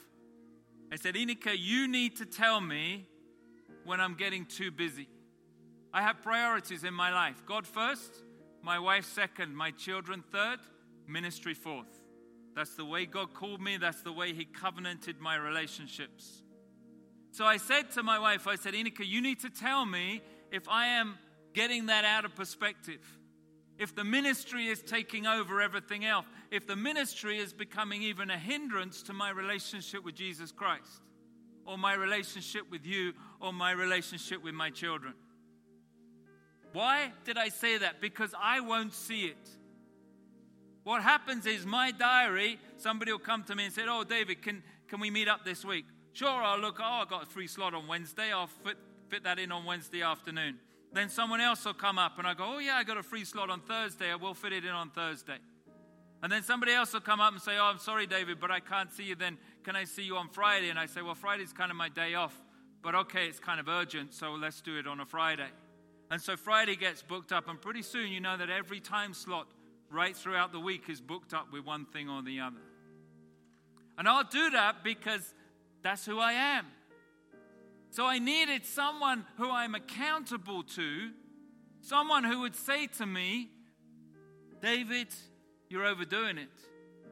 I 0.93 0.97
said, 0.97 1.15
Inika, 1.15 1.57
you 1.57 1.89
need 1.89 2.17
to 2.19 2.27
tell 2.27 2.61
me 2.61 3.09
when 3.85 3.99
I'm 3.99 4.15
getting 4.15 4.45
too 4.45 4.71
busy. 4.71 5.09
I 5.91 6.03
have 6.03 6.21
priorities 6.21 6.85
in 6.85 6.93
my 6.93 7.11
life 7.11 7.43
God 7.47 7.67
first, 7.67 8.23
my 8.63 8.79
wife 8.79 9.07
second, 9.07 9.57
my 9.57 9.71
children 9.71 10.23
third, 10.31 10.59
ministry 11.09 11.55
fourth. 11.55 12.03
That's 12.55 12.75
the 12.75 12.85
way 12.85 13.07
God 13.07 13.33
called 13.33 13.63
me, 13.63 13.79
that's 13.79 14.03
the 14.03 14.13
way 14.13 14.35
He 14.35 14.45
covenanted 14.45 15.19
my 15.19 15.37
relationships. 15.37 16.43
So 17.31 17.47
I 17.47 17.57
said 17.57 17.91
to 17.93 18.03
my 18.03 18.19
wife, 18.19 18.47
I 18.47 18.57
said, 18.57 18.75
Inika, 18.75 19.07
you 19.07 19.23
need 19.23 19.41
to 19.41 19.51
tell 19.51 19.87
me 19.87 20.21
if 20.53 20.69
I 20.69 20.89
am 20.89 21.17
getting 21.55 21.87
that 21.87 22.05
out 22.05 22.27
of 22.27 22.35
perspective. 22.35 23.01
If 23.78 23.95
the 23.95 24.04
ministry 24.04 24.68
is 24.68 24.83
taking 24.83 25.26
over 25.26 25.61
everything 25.61 26.04
else, 26.04 26.26
if 26.50 26.66
the 26.66 26.76
ministry 26.76 27.38
is 27.38 27.52
becoming 27.52 28.02
even 28.02 28.30
a 28.30 28.38
hindrance 28.38 29.02
to 29.04 29.12
my 29.12 29.30
relationship 29.30 30.04
with 30.04 30.14
Jesus 30.14 30.50
Christ, 30.50 31.02
or 31.66 31.76
my 31.76 31.95
relationship 31.95 32.71
with 32.71 32.87
you, 32.87 33.12
or 33.40 33.52
my 33.52 33.73
relationship 33.73 34.42
with 34.42 34.54
my 34.54 34.71
children. 34.71 35.14
Why 36.73 37.12
did 37.25 37.37
I 37.37 37.49
say 37.49 37.78
that? 37.78 38.00
Because 38.00 38.35
I 38.40 38.61
won't 38.61 38.95
see 38.95 39.26
it. 39.26 39.49
What 40.85 41.02
happens 41.02 41.47
is 41.47 41.66
my 41.66 41.90
diary, 41.90 42.61
somebody 42.76 43.11
will 43.11 43.18
come 43.18 43.42
to 43.45 43.54
me 43.56 43.64
and 43.64 43.75
say, 43.75 43.83
Oh, 43.88 44.04
David, 44.04 44.42
can, 44.42 44.62
can 44.88 45.00
we 45.00 45.11
meet 45.11 45.26
up 45.26 45.45
this 45.45 45.64
week? 45.64 45.85
Sure, 46.12 46.28
I'll 46.28 46.61
look, 46.61 46.76
oh, 46.80 46.85
I've 46.85 47.09
got 47.09 47.25
a 47.25 47.26
free 47.26 47.49
slot 47.49 47.75
on 47.75 47.88
Wednesday. 47.88 48.33
I'll 48.33 48.47
fit, 48.47 48.76
fit 49.09 49.25
that 49.25 49.38
in 49.38 49.52
on 49.52 49.64
Wednesday 49.64 50.02
afternoon. 50.02 50.59
Then 50.93 51.09
someone 51.09 51.40
else 51.40 51.64
will 51.64 51.75
come 51.75 51.99
up 51.99 52.19
and 52.19 52.26
I 52.26 52.35
go, 52.35 52.55
oh, 52.57 52.59
yeah, 52.59 52.76
I 52.76 52.85
got 52.85 52.97
a 52.97 53.02
free 53.02 53.25
slot 53.25 53.50
on 53.50 53.61
Thursday. 53.61 54.11
I 54.11 54.16
will 54.16 54.35
fit 54.35 54.52
it 54.52 54.64
in 54.64 54.71
on 54.71 54.90
Thursday. 54.90 55.38
And 56.23 56.33
then 56.33 56.43
somebody 56.43 56.73
else 56.73 56.93
will 56.93 57.00
come 57.00 57.21
up 57.21 57.33
and 57.33 57.43
say, 57.43 57.59
oh, 57.59 57.64
I'm 57.64 57.78
sorry, 57.78 58.07
David, 58.07 58.40
but 58.40 58.50
I 58.50 58.61
can't 58.61 58.90
see 58.93 59.05
you 59.05 59.14
then. 59.14 59.37
Can 59.64 59.76
I 59.76 59.85
see 59.85 60.02
you 60.02 60.16
on 60.16 60.28
Friday? 60.28 60.71
And 60.71 60.78
I 60.78 60.87
say, 60.87 61.02
well, 61.02 61.14
Friday's 61.14 61.52
kind 61.52 61.71
of 61.71 61.76
my 61.76 61.88
day 61.88 62.14
off. 62.14 62.35
But 62.83 62.95
okay, 62.95 63.26
it's 63.26 63.38
kind 63.38 63.61
of 63.61 63.69
urgent, 63.69 64.14
so 64.14 64.33
let's 64.33 64.61
do 64.61 64.78
it 64.78 64.87
on 64.87 65.00
a 65.00 65.07
Friday. 65.07 65.49
And 66.11 66.21
so 66.21 66.37
Friday 66.37 66.76
gets 66.76 67.02
booked 67.02 67.33
up, 67.33 67.49
and 67.49 67.61
pretty 67.61 67.83
soon 67.83 68.12
you 68.12 68.21
know 68.21 68.37
that 68.37 68.49
every 68.49 68.81
time 68.81 69.12
slot 69.12 69.49
right 69.90 70.16
throughout 70.16 70.52
the 70.52 70.61
week 70.61 70.88
is 70.88 71.00
booked 71.00 71.35
up 71.35 71.52
with 71.52 71.64
one 71.64 71.85
thing 71.87 72.09
or 72.09 72.23
the 72.23 72.40
other. 72.40 72.61
And 73.99 74.09
I'll 74.09 74.25
do 74.25 74.50
that 74.50 74.85
because 74.85 75.35
that's 75.83 76.07
who 76.07 76.19
I 76.19 76.33
am. 76.33 76.66
So 77.97 78.05
I 78.05 78.19
needed 78.19 78.67
someone 78.67 79.25
who 79.38 79.50
I'm 79.50 79.75
accountable 79.75 80.62
to, 80.65 81.12
someone 81.81 82.25
who 82.25 82.43
would 82.43 82.55
say 82.55 82.88
to 82.99 83.07
me, 83.07 83.49
David, 84.61 85.09
you're 85.71 85.87
overdoing 85.87 86.37
it. 86.37 86.50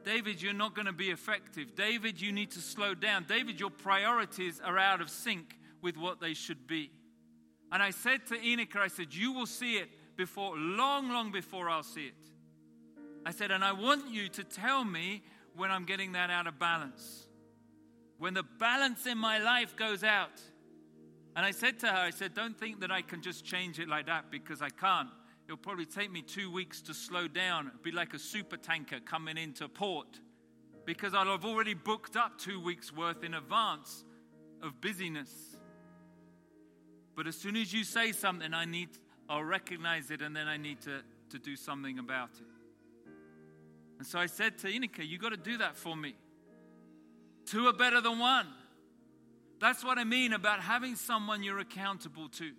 David, 0.03 0.39
you're 0.39 0.53
not 0.53 0.75
going 0.75 0.85
to 0.85 0.93
be 0.93 1.09
effective. 1.09 1.73
David, 1.73 2.21
you 2.21 2.31
need 2.31 2.51
to 2.51 2.59
slow 2.59 2.93
down. 2.93 3.25
David, 3.27 3.59
your 3.59 3.71
priorities 3.71 4.61
are 4.63 4.77
out 4.77 5.01
of 5.01 5.09
sync 5.09 5.57
with 5.81 5.97
what 5.97 6.21
they 6.21 6.35
should 6.35 6.67
be. 6.67 6.91
And 7.71 7.81
I 7.81 7.89
said 7.89 8.27
to 8.27 8.35
Inika, 8.35 8.75
I 8.75 8.87
said, 8.87 9.11
You 9.11 9.31
will 9.31 9.47
see 9.47 9.77
it 9.77 9.89
before, 10.15 10.55
long, 10.55 11.09
long 11.09 11.31
before 11.31 11.67
I'll 11.67 11.81
see 11.81 12.05
it. 12.05 12.27
I 13.25 13.31
said, 13.31 13.49
And 13.49 13.63
I 13.63 13.71
want 13.71 14.11
you 14.11 14.29
to 14.29 14.43
tell 14.43 14.85
me 14.85 15.23
when 15.55 15.71
I'm 15.71 15.85
getting 15.85 16.11
that 16.11 16.29
out 16.29 16.45
of 16.45 16.59
balance 16.59 17.25
when 18.17 18.33
the 18.33 18.43
balance 18.43 19.05
in 19.05 19.17
my 19.17 19.39
life 19.39 19.75
goes 19.75 20.03
out. 20.03 20.41
And 21.35 21.45
I 21.45 21.51
said 21.51 21.79
to 21.79 21.87
her, 21.87 21.97
I 21.97 22.11
said, 22.11 22.33
don't 22.33 22.57
think 22.57 22.79
that 22.79 22.91
I 22.91 23.01
can 23.01 23.21
just 23.21 23.43
change 23.43 23.79
it 23.79 23.89
like 23.89 24.05
that 24.05 24.31
because 24.31 24.61
I 24.61 24.69
can't. 24.69 25.09
It'll 25.45 25.57
probably 25.57 25.85
take 25.85 26.11
me 26.11 26.21
two 26.21 26.51
weeks 26.51 26.81
to 26.83 26.93
slow 26.93 27.27
down. 27.27 27.67
It'll 27.67 27.83
be 27.83 27.91
like 27.91 28.13
a 28.13 28.19
super 28.19 28.57
tanker 28.57 28.99
coming 28.99 29.37
into 29.37 29.67
port 29.67 30.19
because 30.85 31.13
I'll 31.13 31.25
have 31.25 31.45
already 31.45 31.73
booked 31.73 32.15
up 32.15 32.39
two 32.39 32.61
weeks' 32.61 32.93
worth 32.93 33.23
in 33.23 33.33
advance 33.33 34.05
of 34.61 34.79
busyness. 34.79 35.57
But 37.15 37.27
as 37.27 37.35
soon 37.35 37.57
as 37.57 37.73
you 37.73 37.83
say 37.83 38.11
something, 38.11 38.53
I 38.53 38.65
need, 38.65 38.89
I'll 39.29 39.43
recognize 39.43 40.11
it 40.11 40.21
and 40.21 40.35
then 40.35 40.47
I 40.47 40.57
need 40.57 40.81
to, 40.81 41.01
to 41.31 41.39
do 41.39 41.55
something 41.55 41.99
about 41.99 42.29
it. 42.39 43.11
And 43.97 44.07
so 44.07 44.19
I 44.19 44.25
said 44.25 44.57
to 44.59 44.67
Inika, 44.67 45.07
you 45.07 45.17
got 45.17 45.29
to 45.29 45.37
do 45.37 45.57
that 45.57 45.75
for 45.75 45.95
me. 45.95 46.15
Two 47.45 47.67
are 47.67 47.73
better 47.73 48.01
than 48.01 48.19
one. 48.19 48.47
That's 49.59 49.83
what 49.83 49.97
I 49.97 50.03
mean 50.03 50.33
about 50.33 50.59
having 50.59 50.95
someone 50.95 51.43
you're 51.43 51.59
accountable 51.59 52.29
to. 52.29 52.51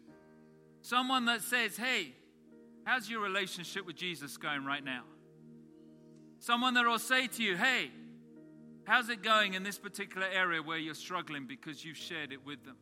Someone 0.82 1.26
that 1.26 1.42
says, 1.42 1.76
hey, 1.76 2.14
how's 2.84 3.08
your 3.08 3.20
relationship 3.20 3.86
with 3.86 3.96
Jesus 3.96 4.36
going 4.36 4.64
right 4.64 4.84
now? 4.84 5.02
Someone 6.38 6.74
that 6.74 6.86
will 6.86 6.98
say 6.98 7.26
to 7.26 7.42
you, 7.42 7.56
hey, 7.56 7.90
how's 8.84 9.08
it 9.08 9.22
going 9.22 9.54
in 9.54 9.62
this 9.62 9.78
particular 9.78 10.26
area 10.32 10.62
where 10.62 10.78
you're 10.78 10.94
struggling 10.94 11.46
because 11.46 11.84
you've 11.84 11.96
shared 11.96 12.32
it 12.32 12.44
with 12.44 12.64
them? 12.64 12.76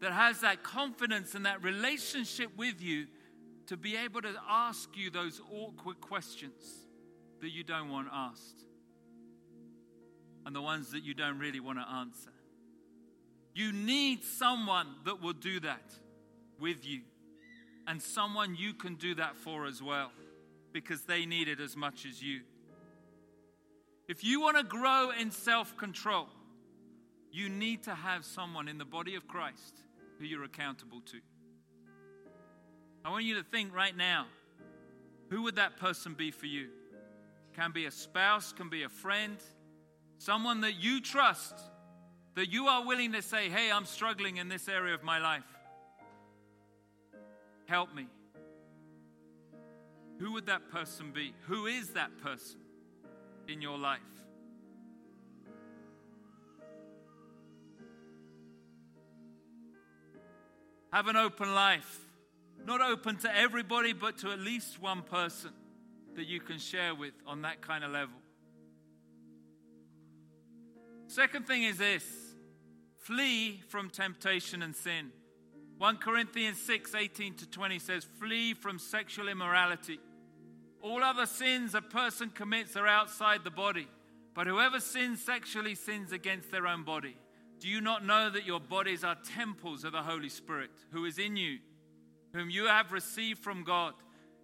That 0.00 0.12
has 0.12 0.40
that 0.40 0.62
confidence 0.62 1.34
and 1.34 1.46
that 1.46 1.62
relationship 1.62 2.50
with 2.56 2.80
you 2.80 3.06
to 3.66 3.76
be 3.76 3.96
able 3.96 4.22
to 4.22 4.34
ask 4.48 4.96
you 4.96 5.10
those 5.10 5.40
awkward 5.52 6.00
questions 6.00 6.62
that 7.40 7.50
you 7.50 7.62
don't 7.62 7.88
want 7.88 8.08
asked 8.12 8.64
and 10.44 10.54
the 10.54 10.62
ones 10.62 10.90
that 10.92 11.02
you 11.02 11.14
don't 11.14 11.38
really 11.38 11.60
want 11.60 11.78
to 11.78 11.88
answer. 11.88 12.32
You 13.54 13.72
need 13.72 14.24
someone 14.24 14.86
that 15.04 15.20
will 15.22 15.34
do 15.34 15.60
that 15.60 15.92
with 16.58 16.86
you. 16.86 17.02
and 17.88 18.00
someone 18.00 18.54
you 18.54 18.72
can 18.74 18.94
do 18.94 19.16
that 19.16 19.36
for 19.36 19.66
as 19.66 19.82
well 19.82 20.12
because 20.72 21.02
they 21.02 21.26
need 21.26 21.48
it 21.48 21.58
as 21.58 21.76
much 21.76 22.06
as 22.06 22.22
you. 22.22 22.40
If 24.08 24.22
you 24.22 24.40
want 24.40 24.56
to 24.56 24.62
grow 24.62 25.10
in 25.10 25.30
self 25.30 25.76
control, 25.76 26.28
you 27.32 27.48
need 27.48 27.82
to 27.84 27.94
have 27.94 28.24
someone 28.24 28.68
in 28.68 28.78
the 28.78 28.84
body 28.84 29.16
of 29.16 29.26
Christ 29.26 29.82
who 30.18 30.24
you're 30.24 30.44
accountable 30.44 31.00
to. 31.06 31.18
I 33.04 33.10
want 33.10 33.24
you 33.24 33.34
to 33.34 33.42
think 33.42 33.74
right 33.74 33.96
now 33.96 34.26
who 35.30 35.42
would 35.42 35.56
that 35.56 35.78
person 35.78 36.14
be 36.14 36.30
for 36.30 36.46
you? 36.46 36.68
Can 37.54 37.72
be 37.72 37.86
a 37.86 37.90
spouse, 37.90 38.52
can 38.52 38.68
be 38.68 38.82
a 38.82 38.88
friend, 38.88 39.38
someone 40.22 40.60
that 40.60 40.80
you 40.80 41.00
trust, 41.00 41.54
that 42.36 42.52
you 42.52 42.68
are 42.68 42.86
willing 42.86 43.12
to 43.12 43.22
say, 43.22 43.48
Hey, 43.48 43.70
I'm 43.72 43.84
struggling 43.84 44.36
in 44.36 44.48
this 44.48 44.68
area 44.68 44.94
of 44.94 45.02
my 45.02 45.18
life. 45.18 45.42
Help 47.66 47.94
me. 47.94 48.06
Who 50.20 50.32
would 50.32 50.46
that 50.46 50.70
person 50.70 51.10
be? 51.12 51.34
Who 51.48 51.66
is 51.66 51.90
that 51.90 52.10
person 52.22 52.60
in 53.48 53.60
your 53.60 53.76
life? 53.76 54.00
Have 60.92 61.08
an 61.08 61.16
open 61.16 61.54
life. 61.54 61.98
Not 62.64 62.80
open 62.80 63.16
to 63.18 63.36
everybody, 63.36 63.92
but 63.92 64.18
to 64.18 64.30
at 64.30 64.38
least 64.38 64.80
one 64.80 65.02
person 65.02 65.50
that 66.14 66.26
you 66.26 66.38
can 66.38 66.58
share 66.58 66.94
with 66.94 67.14
on 67.26 67.42
that 67.42 67.60
kind 67.60 67.82
of 67.82 67.90
level. 67.90 68.21
Second 71.12 71.46
thing 71.46 71.64
is 71.64 71.76
this 71.76 72.06
flee 72.96 73.60
from 73.68 73.90
temptation 73.90 74.62
and 74.62 74.74
sin. 74.74 75.12
1 75.76 75.98
Corinthians 75.98 76.58
6 76.62 76.94
18 76.94 77.34
to 77.34 77.46
20 77.50 77.78
says, 77.80 78.06
Flee 78.18 78.54
from 78.54 78.78
sexual 78.78 79.28
immorality. 79.28 80.00
All 80.80 81.04
other 81.04 81.26
sins 81.26 81.74
a 81.74 81.82
person 81.82 82.30
commits 82.30 82.76
are 82.76 82.86
outside 82.86 83.44
the 83.44 83.50
body, 83.50 83.88
but 84.34 84.46
whoever 84.46 84.80
sins 84.80 85.22
sexually 85.22 85.74
sins 85.74 86.12
against 86.12 86.50
their 86.50 86.66
own 86.66 86.82
body. 86.82 87.18
Do 87.58 87.68
you 87.68 87.82
not 87.82 88.06
know 88.06 88.30
that 88.30 88.46
your 88.46 88.60
bodies 88.60 89.04
are 89.04 89.16
temples 89.36 89.84
of 89.84 89.92
the 89.92 90.02
Holy 90.02 90.30
Spirit 90.30 90.70
who 90.92 91.04
is 91.04 91.18
in 91.18 91.36
you, 91.36 91.58
whom 92.32 92.48
you 92.48 92.68
have 92.68 92.90
received 92.90 93.40
from 93.44 93.64
God? 93.64 93.92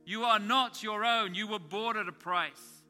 You 0.05 0.25
are 0.25 0.39
not 0.39 0.83
your 0.83 1.03
own, 1.03 1.35
you 1.35 1.49
were 1.49 1.59
bought 1.59 1.97
at 1.97 2.09
a 2.09 2.13
price. 2.13 2.83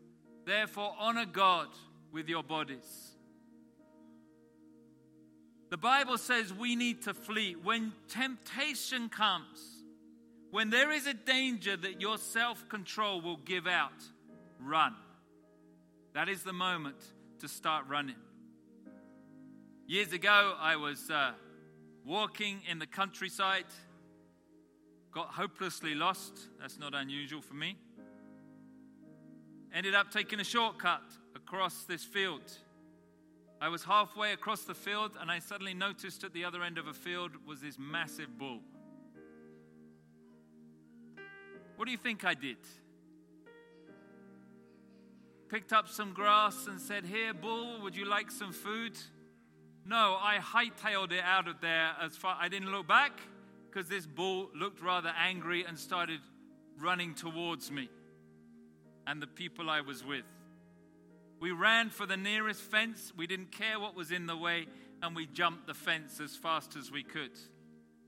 Therefore, 0.44 0.97
honor 0.99 1.26
God 1.26 1.68
with 2.11 2.28
your 2.28 2.42
bodies. 2.42 3.07
The 5.70 5.76
Bible 5.76 6.16
says 6.16 6.52
we 6.52 6.76
need 6.76 7.02
to 7.02 7.14
flee. 7.14 7.54
When 7.62 7.92
temptation 8.08 9.08
comes, 9.08 9.84
when 10.50 10.70
there 10.70 10.90
is 10.90 11.06
a 11.06 11.12
danger 11.12 11.76
that 11.76 12.00
your 12.00 12.16
self 12.16 12.68
control 12.68 13.20
will 13.20 13.37
give 13.37 13.66
out, 13.66 14.02
run. 14.58 14.94
That 16.14 16.28
is 16.28 16.42
the 16.42 16.54
moment 16.54 16.96
to 17.40 17.48
start 17.48 17.84
running. 17.87 18.16
Years 19.87 20.12
ago, 20.12 20.54
I 20.58 20.76
was 20.76 21.10
uh, 21.10 21.32
walking 22.04 22.60
in 22.68 22.78
the 22.78 22.87
countryside, 22.87 23.66
got 25.12 25.28
hopelessly 25.28 25.94
lost. 25.94 26.32
That's 26.60 26.78
not 26.78 26.94
unusual 26.94 27.42
for 27.42 27.54
me. 27.54 27.76
Ended 29.75 29.94
up 29.94 30.10
taking 30.10 30.40
a 30.40 30.44
shortcut 30.44 31.02
across 31.37 31.84
this 31.84 32.04
field. 32.04 32.42
I 33.60 33.68
was 33.68 33.82
halfway 33.82 34.32
across 34.32 34.62
the 34.62 34.74
field, 34.74 35.12
and 35.20 35.30
I 35.30 35.40
suddenly 35.40 35.74
noticed 35.74 36.22
at 36.22 36.32
the 36.32 36.44
other 36.44 36.62
end 36.62 36.78
of 36.78 36.86
a 36.86 36.94
field 36.94 37.32
was 37.46 37.60
this 37.60 37.76
massive 37.78 38.38
bull. 38.38 38.60
What 41.76 41.86
do 41.86 41.90
you 41.90 41.99
think 41.99 42.25
I 42.25 42.34
did? 42.34 42.58
Picked 45.49 45.73
up 45.73 45.88
some 45.88 46.12
grass 46.12 46.66
and 46.66 46.80
said, 46.80 47.04
Here, 47.04 47.34
bull, 47.34 47.80
would 47.82 47.97
you 47.97 48.04
like 48.04 48.30
some 48.30 48.52
food? 48.52 48.97
No, 49.84 50.18
I 50.21 50.38
hightailed 50.38 51.12
it 51.12 51.25
out 51.25 51.49
of 51.49 51.60
there 51.60 51.92
as 52.00 52.16
far 52.16 52.36
I 52.38 52.49
didn't 52.49 52.71
look 52.71 52.86
back 52.86 53.18
because 53.71 53.88
this 53.88 54.06
bull 54.06 54.50
looked 54.54 54.82
rather 54.82 55.12
angry 55.18 55.64
and 55.64 55.78
started 55.78 56.21
running 56.78 57.14
towards 57.14 57.71
me 57.71 57.88
and 59.06 59.23
the 59.23 59.26
people 59.26 59.71
I 59.71 59.80
was 59.80 60.04
with. 60.04 60.25
We 61.40 61.52
ran 61.52 61.90
for 61.90 62.06
the 62.06 62.16
nearest 62.16 62.60
fence. 62.62 63.12
We 63.16 63.26
didn't 63.26 63.52
care 63.52 63.78
what 63.78 63.94
was 63.94 64.10
in 64.10 64.26
the 64.26 64.36
way, 64.36 64.66
and 65.02 65.14
we 65.14 65.26
jumped 65.26 65.66
the 65.66 65.74
fence 65.74 66.20
as 66.20 66.36
fast 66.36 66.76
as 66.76 66.90
we 66.90 67.04
could. 67.04 67.30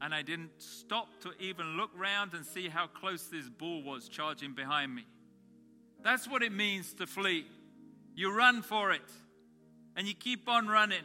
And 0.00 0.14
I 0.14 0.22
didn't 0.22 0.50
stop 0.58 1.08
to 1.20 1.32
even 1.38 1.76
look 1.76 1.90
round 1.94 2.34
and 2.34 2.44
see 2.44 2.68
how 2.68 2.86
close 2.86 3.26
this 3.26 3.48
bull 3.48 3.82
was 3.82 4.08
charging 4.08 4.54
behind 4.54 4.94
me. 4.94 5.04
That's 6.02 6.28
what 6.28 6.42
it 6.42 6.52
means 6.52 6.94
to 6.94 7.06
flee. 7.06 7.46
You 8.14 8.34
run 8.34 8.62
for 8.62 8.90
it, 8.90 9.08
and 9.96 10.08
you 10.08 10.14
keep 10.14 10.48
on 10.48 10.66
running. 10.66 11.04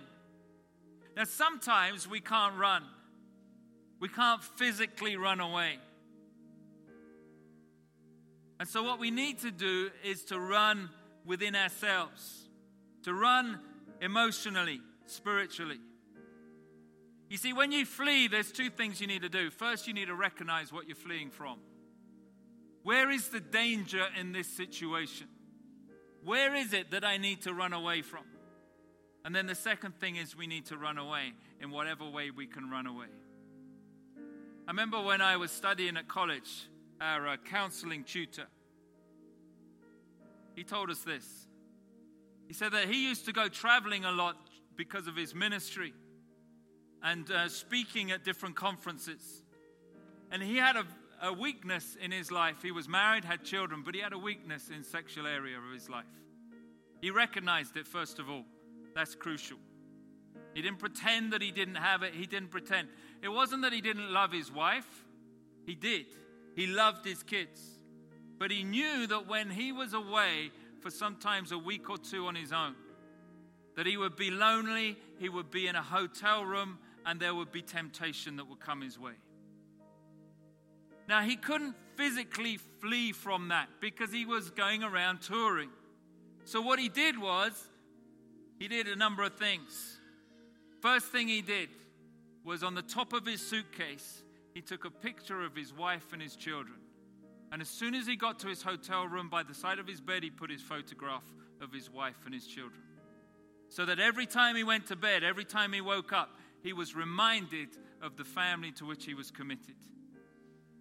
Now, 1.16 1.26
sometimes 1.26 2.08
we 2.08 2.20
can't 2.20 2.58
run, 2.58 2.84
we 4.00 4.10
can't 4.10 4.44
physically 4.44 5.16
run 5.16 5.40
away. 5.40 5.78
And 8.60 8.68
so, 8.68 8.84
what 8.84 9.00
we 9.00 9.12
need 9.12 9.40
to 9.40 9.52
do 9.52 9.90
is 10.04 10.24
to 10.26 10.40
run 10.40 10.90
within 11.26 11.56
ourselves, 11.56 12.50
to 13.04 13.14
run 13.14 13.60
emotionally, 14.02 14.82
spiritually. 15.06 15.80
You 17.30 17.38
see, 17.38 17.54
when 17.54 17.72
you 17.72 17.86
flee, 17.86 18.28
there's 18.28 18.52
two 18.52 18.70
things 18.70 19.02
you 19.02 19.08
need 19.08 19.24
to 19.24 19.30
do. 19.30 19.50
First, 19.50 19.88
you 19.88 19.94
need 19.94 20.08
to 20.08 20.16
recognize 20.16 20.72
what 20.72 20.88
you're 20.88 20.96
fleeing 20.96 21.32
from. 21.32 21.60
Where 22.84 23.10
is 23.10 23.30
the 23.30 23.40
danger 23.40 24.06
in 24.20 24.32
this 24.32 24.48
situation? 24.48 25.28
Where 26.24 26.54
is 26.56 26.74
it 26.74 26.92
that 26.92 27.04
I 27.04 27.18
need 27.18 27.42
to 27.44 27.54
run 27.54 27.74
away 27.74 28.04
from? 28.04 28.24
And 29.24 29.36
then 29.36 29.48
the 29.48 29.56
second 29.56 30.00
thing 30.00 30.18
is 30.18 30.38
we 30.38 30.46
need 30.46 30.68
to 30.68 30.78
run 30.78 31.00
away 31.00 31.34
in 31.60 31.72
whatever 31.72 32.08
way 32.08 32.30
we 32.30 32.46
can 32.46 32.70
run 32.70 32.86
away. 32.86 33.08
I 34.68 34.72
remember 34.72 35.02
when 35.02 35.22
I 35.22 35.38
was 35.38 35.52
studying 35.52 35.98
at 35.98 36.08
college, 36.08 36.68
our 37.02 37.28
uh, 37.28 37.38
counseling 37.38 38.04
tutor, 38.04 38.48
he 40.56 40.64
told 40.64 40.90
us 40.90 41.00
this. 41.00 41.48
He 42.48 42.54
said 42.54 42.72
that 42.74 42.86
he 42.86 43.08
used 43.08 43.26
to 43.26 43.34
go 43.34 43.48
traveling 43.48 44.06
a 44.06 44.12
lot 44.12 44.38
because 44.76 45.08
of 45.08 45.16
his 45.16 45.34
ministry 45.34 45.94
and 47.04 47.30
uh, 47.32 47.50
speaking 47.50 48.12
at 48.12 48.24
different 48.24 48.56
conferences. 48.56 49.44
And 50.32 50.42
he 50.42 50.58
had 50.58 50.76
a, 50.76 50.86
a 51.22 51.34
weakness 51.34 51.98
in 52.02 52.12
his 52.12 52.32
life. 52.32 52.58
He 52.62 52.72
was 52.72 52.88
married, 52.88 53.26
had 53.26 53.44
children, 53.44 53.84
but 53.86 53.96
he 53.96 54.02
had 54.02 54.14
a 54.14 54.18
weakness 54.18 54.70
in 54.70 54.84
sexual 54.84 55.28
area 55.28 55.58
of 55.58 55.74
his 55.74 55.90
life. 55.90 56.06
He 57.02 57.12
recognized 57.12 57.78
it 57.78 57.88
first 57.88 58.20
of 58.20 58.30
all. 58.30 58.44
That's 58.96 59.16
crucial. 59.16 59.58
He 60.54 60.62
didn't 60.62 60.80
pretend 60.80 61.34
that 61.34 61.42
he 61.42 61.52
didn't 61.52 61.76
have 61.76 62.02
it. 62.02 62.14
He 62.14 62.26
didn't 62.26 62.50
pretend. 62.50 62.88
It 63.22 63.30
wasn't 63.30 63.64
that 63.64 63.74
he 63.74 63.82
didn't 63.82 64.12
love 64.12 64.32
his 64.32 64.52
wife, 64.52 64.88
he 65.66 65.76
did. 65.76 66.06
He 66.56 66.68
loved 66.68 67.06
his 67.06 67.22
kids. 67.22 67.75
But 68.38 68.52
he 68.52 68.64
knew 68.64 69.08
that 69.08 69.28
when 69.28 69.50
he 69.50 69.72
was 69.72 69.94
away 69.94 70.52
for 70.82 70.90
sometimes 70.90 71.52
a 71.52 71.58
week 71.58 71.90
or 71.90 71.98
two 71.98 72.28
on 72.28 72.36
his 72.36 72.52
own, 72.52 72.76
that 73.76 73.86
he 73.86 73.98
would 73.98 74.16
be 74.16 74.32
lonely, 74.32 74.98
he 75.20 75.30
would 75.30 75.52
be 75.52 75.68
in 75.68 75.76
a 75.76 75.82
hotel 75.82 76.44
room, 76.44 76.78
and 77.06 77.20
there 77.20 77.36
would 77.36 77.52
be 77.52 77.62
temptation 77.62 78.38
that 78.38 78.50
would 78.50 78.60
come 78.60 78.82
his 78.82 79.00
way. 79.00 79.14
Now, 81.08 81.22
he 81.22 81.36
couldn't 81.36 81.76
physically 81.96 82.58
flee 82.58 83.12
from 83.12 83.50
that 83.50 83.70
because 83.80 84.12
he 84.12 84.26
was 84.26 84.50
going 84.50 84.84
around 84.84 85.22
touring. 85.22 85.70
So, 86.46 86.62
what 86.62 86.80
he 86.80 86.90
did 86.90 87.20
was 87.20 87.52
he 88.60 88.68
did 88.68 88.88
a 88.88 88.96
number 88.96 89.24
of 89.24 89.36
things. 89.36 90.00
First 90.82 91.08
thing 91.08 91.28
he 91.28 91.42
did 91.42 91.70
was 92.44 92.64
on 92.64 92.76
the 92.76 92.82
top 92.82 93.14
of 93.14 93.26
his 93.26 93.42
suitcase, 93.42 94.24
he 94.54 94.62
took 94.62 94.86
a 94.86 94.92
picture 94.92 95.44
of 95.44 95.56
his 95.56 95.74
wife 95.74 96.14
and 96.14 96.22
his 96.22 96.36
children. 96.36 96.78
And 97.52 97.62
as 97.62 97.70
soon 97.70 97.96
as 97.96 98.08
he 98.08 98.16
got 98.16 98.40
to 98.40 98.48
his 98.48 98.62
hotel 98.62 99.08
room, 99.08 99.30
by 99.30 99.44
the 99.44 99.54
side 99.54 99.80
of 99.80 99.88
his 99.88 100.02
bed, 100.02 100.24
he 100.24 100.30
put 100.30 100.50
his 100.50 100.62
photograph 100.62 101.24
of 101.62 101.72
his 101.72 101.90
wife 101.90 102.18
and 102.26 102.34
his 102.34 102.46
children. 102.46 102.82
So 103.70 103.86
that 103.86 104.00
every 104.00 104.26
time 104.26 104.56
he 104.56 104.64
went 104.64 104.88
to 104.88 104.96
bed, 104.96 105.24
every 105.24 105.46
time 105.46 105.74
he 105.74 105.82
woke 105.82 106.14
up, 106.14 106.38
he 106.62 106.74
was 106.74 106.96
reminded 106.96 107.70
of 108.02 108.18
the 108.18 108.24
family 108.24 108.72
to 108.74 108.86
which 108.86 109.06
he 109.06 109.14
was 109.14 109.32
committed. 109.32 109.76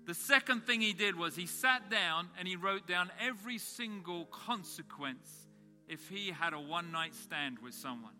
The 0.07 0.15
second 0.15 0.67
thing 0.67 0.81
he 0.81 0.93
did 0.93 1.17
was 1.17 1.35
he 1.35 1.47
sat 1.47 1.91
down 1.91 2.29
and 2.39 2.47
he 2.47 2.57
wrote 2.57 2.87
down 2.87 3.11
every 3.21 3.59
single 3.59 4.27
consequence 4.27 5.49
if 5.89 6.09
he 6.09 6.31
had 6.31 6.53
a 6.53 6.61
one 6.61 6.93
night 6.93 7.15
stand 7.15 7.59
with 7.59 7.75
someone. 7.75 8.13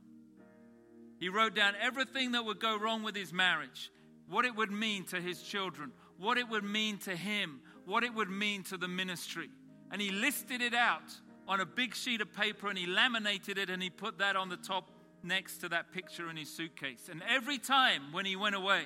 He 1.19 1.29
wrote 1.29 1.55
down 1.55 1.75
everything 1.81 2.33
that 2.33 2.45
would 2.45 2.61
go 2.61 2.79
wrong 2.79 3.03
with 3.03 3.15
his 3.15 3.33
marriage, 3.33 3.91
what 4.29 4.45
it 4.45 4.57
would 4.57 4.71
mean 4.71 5.05
to 5.07 5.21
his 5.21 5.43
children, 5.43 5.93
what 6.19 6.39
it 6.39 6.49
would 6.49 6.65
mean 6.65 6.99
to 6.99 7.15
him, 7.15 7.61
what 7.87 8.05
it 8.05 8.15
would 8.15 8.31
mean 8.31 8.63
to 8.65 8.77
the 8.77 8.89
ministry. 8.89 9.49
And 9.91 10.01
he 10.01 10.11
listed 10.11 10.61
it 10.61 10.75
out 10.75 11.13
on 11.47 11.61
a 11.61 11.67
big 11.67 11.95
sheet 11.95 12.21
of 12.21 12.33
paper 12.33 12.69
and 12.69 12.79
he 12.79 12.87
laminated 12.87 13.59
it 13.59 13.71
and 13.71 13.83
he 13.83 13.91
put 13.91 14.19
that 14.19 14.37
on 14.37 14.49
the 14.49 14.57
top 14.57 14.91
next 15.23 15.59
to 15.59 15.69
that 15.71 15.93
picture 15.93 16.31
in 16.31 16.37
his 16.37 16.49
suitcase. 16.49 17.09
And 17.11 17.23
every 17.29 17.59
time 17.59 18.13
when 18.13 18.27
he 18.27 18.37
went 18.37 18.55
away, 18.55 18.85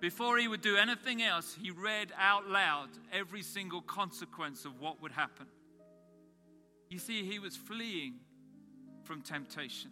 before 0.00 0.38
he 0.38 0.48
would 0.48 0.62
do 0.62 0.76
anything 0.76 1.22
else, 1.22 1.56
he 1.60 1.70
read 1.70 2.12
out 2.18 2.48
loud 2.48 2.88
every 3.12 3.42
single 3.42 3.80
consequence 3.80 4.64
of 4.64 4.80
what 4.80 5.00
would 5.00 5.12
happen. 5.12 5.46
You 6.88 6.98
see, 6.98 7.24
he 7.24 7.38
was 7.38 7.56
fleeing 7.56 8.14
from 9.04 9.22
temptation. 9.22 9.90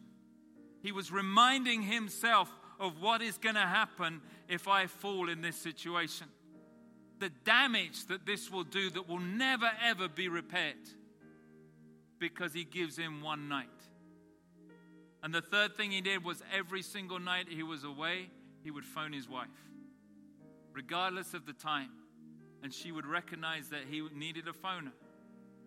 He 0.83 0.93
was 0.93 1.13
reminding 1.13 1.83
himself 1.83 2.51
of 2.79 3.01
what 3.01 3.23
is 3.23 3.39
going 3.39 3.55
to 3.55 3.61
happen 3.61 4.21
if 4.49 4.67
I 4.67 4.87
fall 4.87 5.29
in 5.29 5.43
this 5.43 5.57
situation. 5.57 6.27
The 7.21 7.31
damage 7.45 8.07
that 8.07 8.27
this 8.27 8.51
will 8.51 8.65
do 8.65 8.91
that 8.91 9.09
will 9.09 9.21
never 9.21 9.71
ever 9.85 10.09
be 10.09 10.29
repaired 10.29 10.89
because 12.19 12.53
he 12.53 12.65
gives 12.65 12.97
him 12.97 13.23
one 13.23 13.49
night. 13.49 13.69
And 15.23 15.35
the 15.35 15.43
third 15.43 15.77
thing 15.77 15.91
he 15.91 16.01
did 16.01 16.25
was 16.25 16.43
every 16.53 16.83
single 16.83 17.19
night 17.19 17.47
he 17.49 17.63
was 17.63 17.85
away, 17.85 18.31
he 18.65 18.71
would 18.71 18.87
phone 18.87 19.13
his 19.13 19.29
wife, 19.29 19.49
regardless 20.73 21.35
of 21.35 21.45
the 21.47 21.53
time. 21.53 21.91
And 22.63 22.73
she 22.73 22.93
would 22.93 23.07
recognize 23.07 23.69
that 23.69 23.83
he 23.89 24.07
needed 24.15 24.49
a 24.49 24.53
phoner 24.53 24.93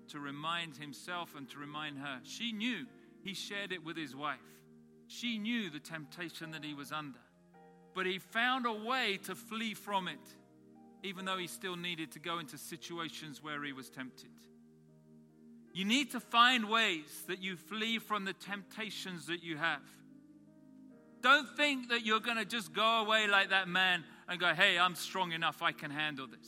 to 0.10 0.20
remind 0.20 0.76
himself 0.76 1.36
and 1.36 1.50
to 1.50 1.58
remind 1.58 1.98
her. 2.00 2.20
She 2.24 2.52
knew 2.52 2.86
he 3.24 3.34
shared 3.34 3.72
it 3.72 3.84
with 3.84 3.98
his 3.98 4.16
wife. 4.16 4.40
She 5.08 5.38
knew 5.38 5.70
the 5.70 5.80
temptation 5.80 6.52
that 6.52 6.64
he 6.64 6.74
was 6.74 6.92
under. 6.92 7.20
But 7.94 8.06
he 8.06 8.20
found 8.20 8.66
a 8.66 8.74
way 8.74 9.20
to 9.26 9.36
flee 9.36 9.74
from 9.74 10.08
it, 10.08 10.36
even 11.04 11.26
though 11.26 11.38
he 11.38 11.48
still 11.48 11.76
needed 11.76 12.14
to 12.14 12.20
go 12.20 12.40
into 12.40 12.58
situations 12.58 13.44
where 13.44 13.64
he 13.64 13.74
was 13.74 13.90
tempted. 13.90 14.32
You 15.74 15.86
need 15.86 16.12
to 16.12 16.20
find 16.20 16.70
ways 16.70 17.24
that 17.28 17.42
you 17.42 17.58
flee 17.58 18.00
from 18.00 18.26
the 18.26 18.34
temptations 18.34 19.26
that 19.28 19.44
you 19.44 19.58
have. 19.58 19.82
Don't 21.22 21.48
think 21.58 21.90
that 21.90 22.06
you're 22.06 22.20
going 22.20 22.38
to 22.38 22.46
just 22.46 22.74
go 22.74 23.02
away 23.02 23.28
like 23.28 23.50
that 23.50 23.68
man 23.68 24.04
and 24.28 24.40
go, 24.40 24.54
hey, 24.54 24.78
I'm 24.78 24.96
strong 24.96 25.32
enough, 25.32 25.62
I 25.62 25.72
can 25.72 25.90
handle 25.90 26.28
this. 26.28 26.48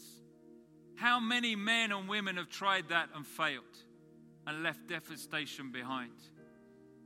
How 0.95 1.19
many 1.19 1.55
men 1.55 1.91
and 1.91 2.07
women 2.07 2.37
have 2.37 2.49
tried 2.49 2.89
that 2.89 3.09
and 3.15 3.25
failed 3.25 3.63
and 4.47 4.63
left 4.63 4.87
devastation 4.87 5.71
behind? 5.71 6.11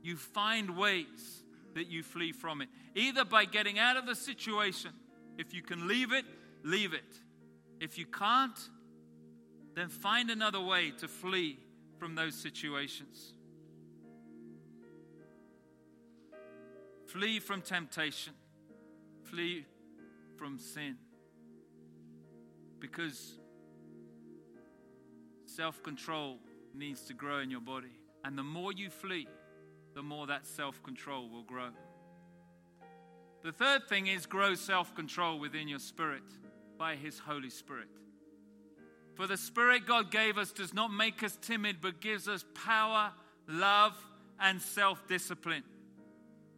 You 0.02 0.16
find 0.16 0.76
ways 0.76 1.42
that 1.74 1.88
you 1.88 2.02
flee 2.02 2.32
from 2.32 2.60
it, 2.60 2.68
either 2.94 3.24
by 3.24 3.44
getting 3.44 3.78
out 3.78 3.96
of 3.96 4.06
the 4.06 4.14
situation. 4.14 4.92
If 5.38 5.54
you 5.54 5.62
can 5.62 5.88
leave 5.88 6.12
it, 6.12 6.24
leave 6.64 6.92
it. 6.92 7.18
If 7.80 7.96
you 7.96 8.04
can't, 8.04 8.58
then 9.74 9.88
find 9.88 10.30
another 10.30 10.60
way 10.60 10.92
to 10.98 11.08
flee 11.08 11.58
from 11.98 12.14
those 12.14 12.34
situations. 12.34 13.32
Flee 17.06 17.40
from 17.40 17.62
temptation. 17.62 18.34
Flee 19.24 19.64
from 20.36 20.58
sin. 20.58 20.96
Because 22.78 23.38
self 25.46 25.82
control 25.82 26.38
needs 26.74 27.02
to 27.02 27.14
grow 27.14 27.38
in 27.38 27.50
your 27.50 27.60
body. 27.60 27.96
And 28.24 28.36
the 28.36 28.42
more 28.42 28.72
you 28.72 28.90
flee, 28.90 29.26
the 29.94 30.02
more 30.02 30.26
that 30.26 30.46
self 30.46 30.82
control 30.82 31.30
will 31.30 31.42
grow. 31.42 31.70
The 33.42 33.52
third 33.52 33.88
thing 33.88 34.06
is 34.06 34.26
grow 34.26 34.54
self 34.54 34.94
control 34.94 35.38
within 35.38 35.66
your 35.66 35.78
spirit 35.78 36.22
by 36.80 36.96
His 36.96 37.18
Holy 37.18 37.50
Spirit. 37.50 37.88
For 39.14 39.26
the 39.26 39.36
Spirit 39.36 39.86
God 39.86 40.10
gave 40.10 40.38
us 40.38 40.50
does 40.50 40.72
not 40.72 40.90
make 40.90 41.22
us 41.22 41.38
timid, 41.42 41.76
but 41.82 42.00
gives 42.00 42.26
us 42.26 42.42
power, 42.54 43.12
love, 43.46 43.94
and 44.40 44.62
self 44.62 45.06
discipline. 45.06 45.62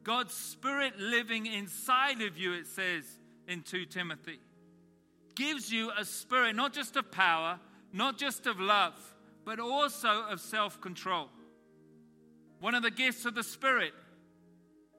God's 0.04 0.32
Spirit 0.32 0.98
living 1.00 1.46
inside 1.46 2.22
of 2.22 2.38
you, 2.38 2.52
it 2.52 2.68
says 2.68 3.04
in 3.48 3.62
2 3.62 3.86
Timothy, 3.86 4.38
gives 5.34 5.72
you 5.72 5.90
a 5.98 6.04
spirit 6.04 6.54
not 6.54 6.72
just 6.72 6.94
of 6.96 7.10
power, 7.10 7.58
not 7.92 8.16
just 8.16 8.46
of 8.46 8.60
love, 8.60 8.94
but 9.44 9.58
also 9.58 10.24
of 10.30 10.40
self 10.40 10.80
control. 10.80 11.30
One 12.60 12.76
of 12.76 12.84
the 12.84 12.92
gifts 12.92 13.24
of 13.24 13.34
the 13.34 13.42
Spirit, 13.42 13.92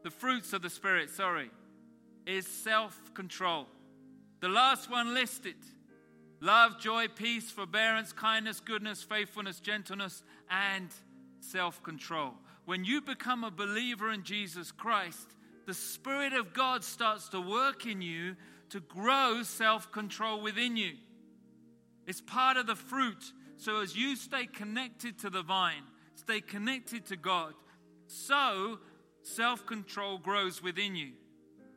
the 0.03 0.11
fruits 0.11 0.51
of 0.51 0.61
the 0.61 0.69
Spirit, 0.69 1.09
sorry, 1.11 1.49
is 2.25 2.45
self 2.45 3.13
control. 3.13 3.67
The 4.43 4.49
last 4.49 4.91
one 4.91 5.13
listed 5.13 5.55
love, 6.41 6.77
joy, 6.77 7.07
peace, 7.07 7.49
forbearance, 7.49 8.11
kindness, 8.11 8.59
goodness, 8.59 9.01
faithfulness, 9.01 9.61
gentleness, 9.61 10.21
and 10.51 10.89
self 11.39 11.81
control. 11.81 12.33
When 12.65 12.83
you 12.83 12.99
become 12.99 13.45
a 13.45 13.51
believer 13.51 14.11
in 14.11 14.23
Jesus 14.23 14.69
Christ, 14.69 15.29
the 15.65 15.73
Spirit 15.73 16.33
of 16.33 16.51
God 16.51 16.83
starts 16.83 17.29
to 17.29 17.39
work 17.39 17.85
in 17.85 18.01
you 18.01 18.35
to 18.71 18.81
grow 18.81 19.43
self 19.43 19.93
control 19.93 20.41
within 20.41 20.75
you. 20.75 20.95
It's 22.05 22.19
part 22.19 22.57
of 22.57 22.67
the 22.67 22.75
fruit. 22.75 23.23
So 23.55 23.79
as 23.79 23.95
you 23.95 24.17
stay 24.17 24.45
connected 24.45 25.19
to 25.19 25.29
the 25.29 25.43
vine, 25.43 25.83
stay 26.15 26.41
connected 26.41 27.05
to 27.05 27.15
God, 27.15 27.53
so 28.07 28.79
self 29.21 29.65
control 29.65 30.17
grows 30.17 30.61
within 30.61 30.97
you. 30.97 31.13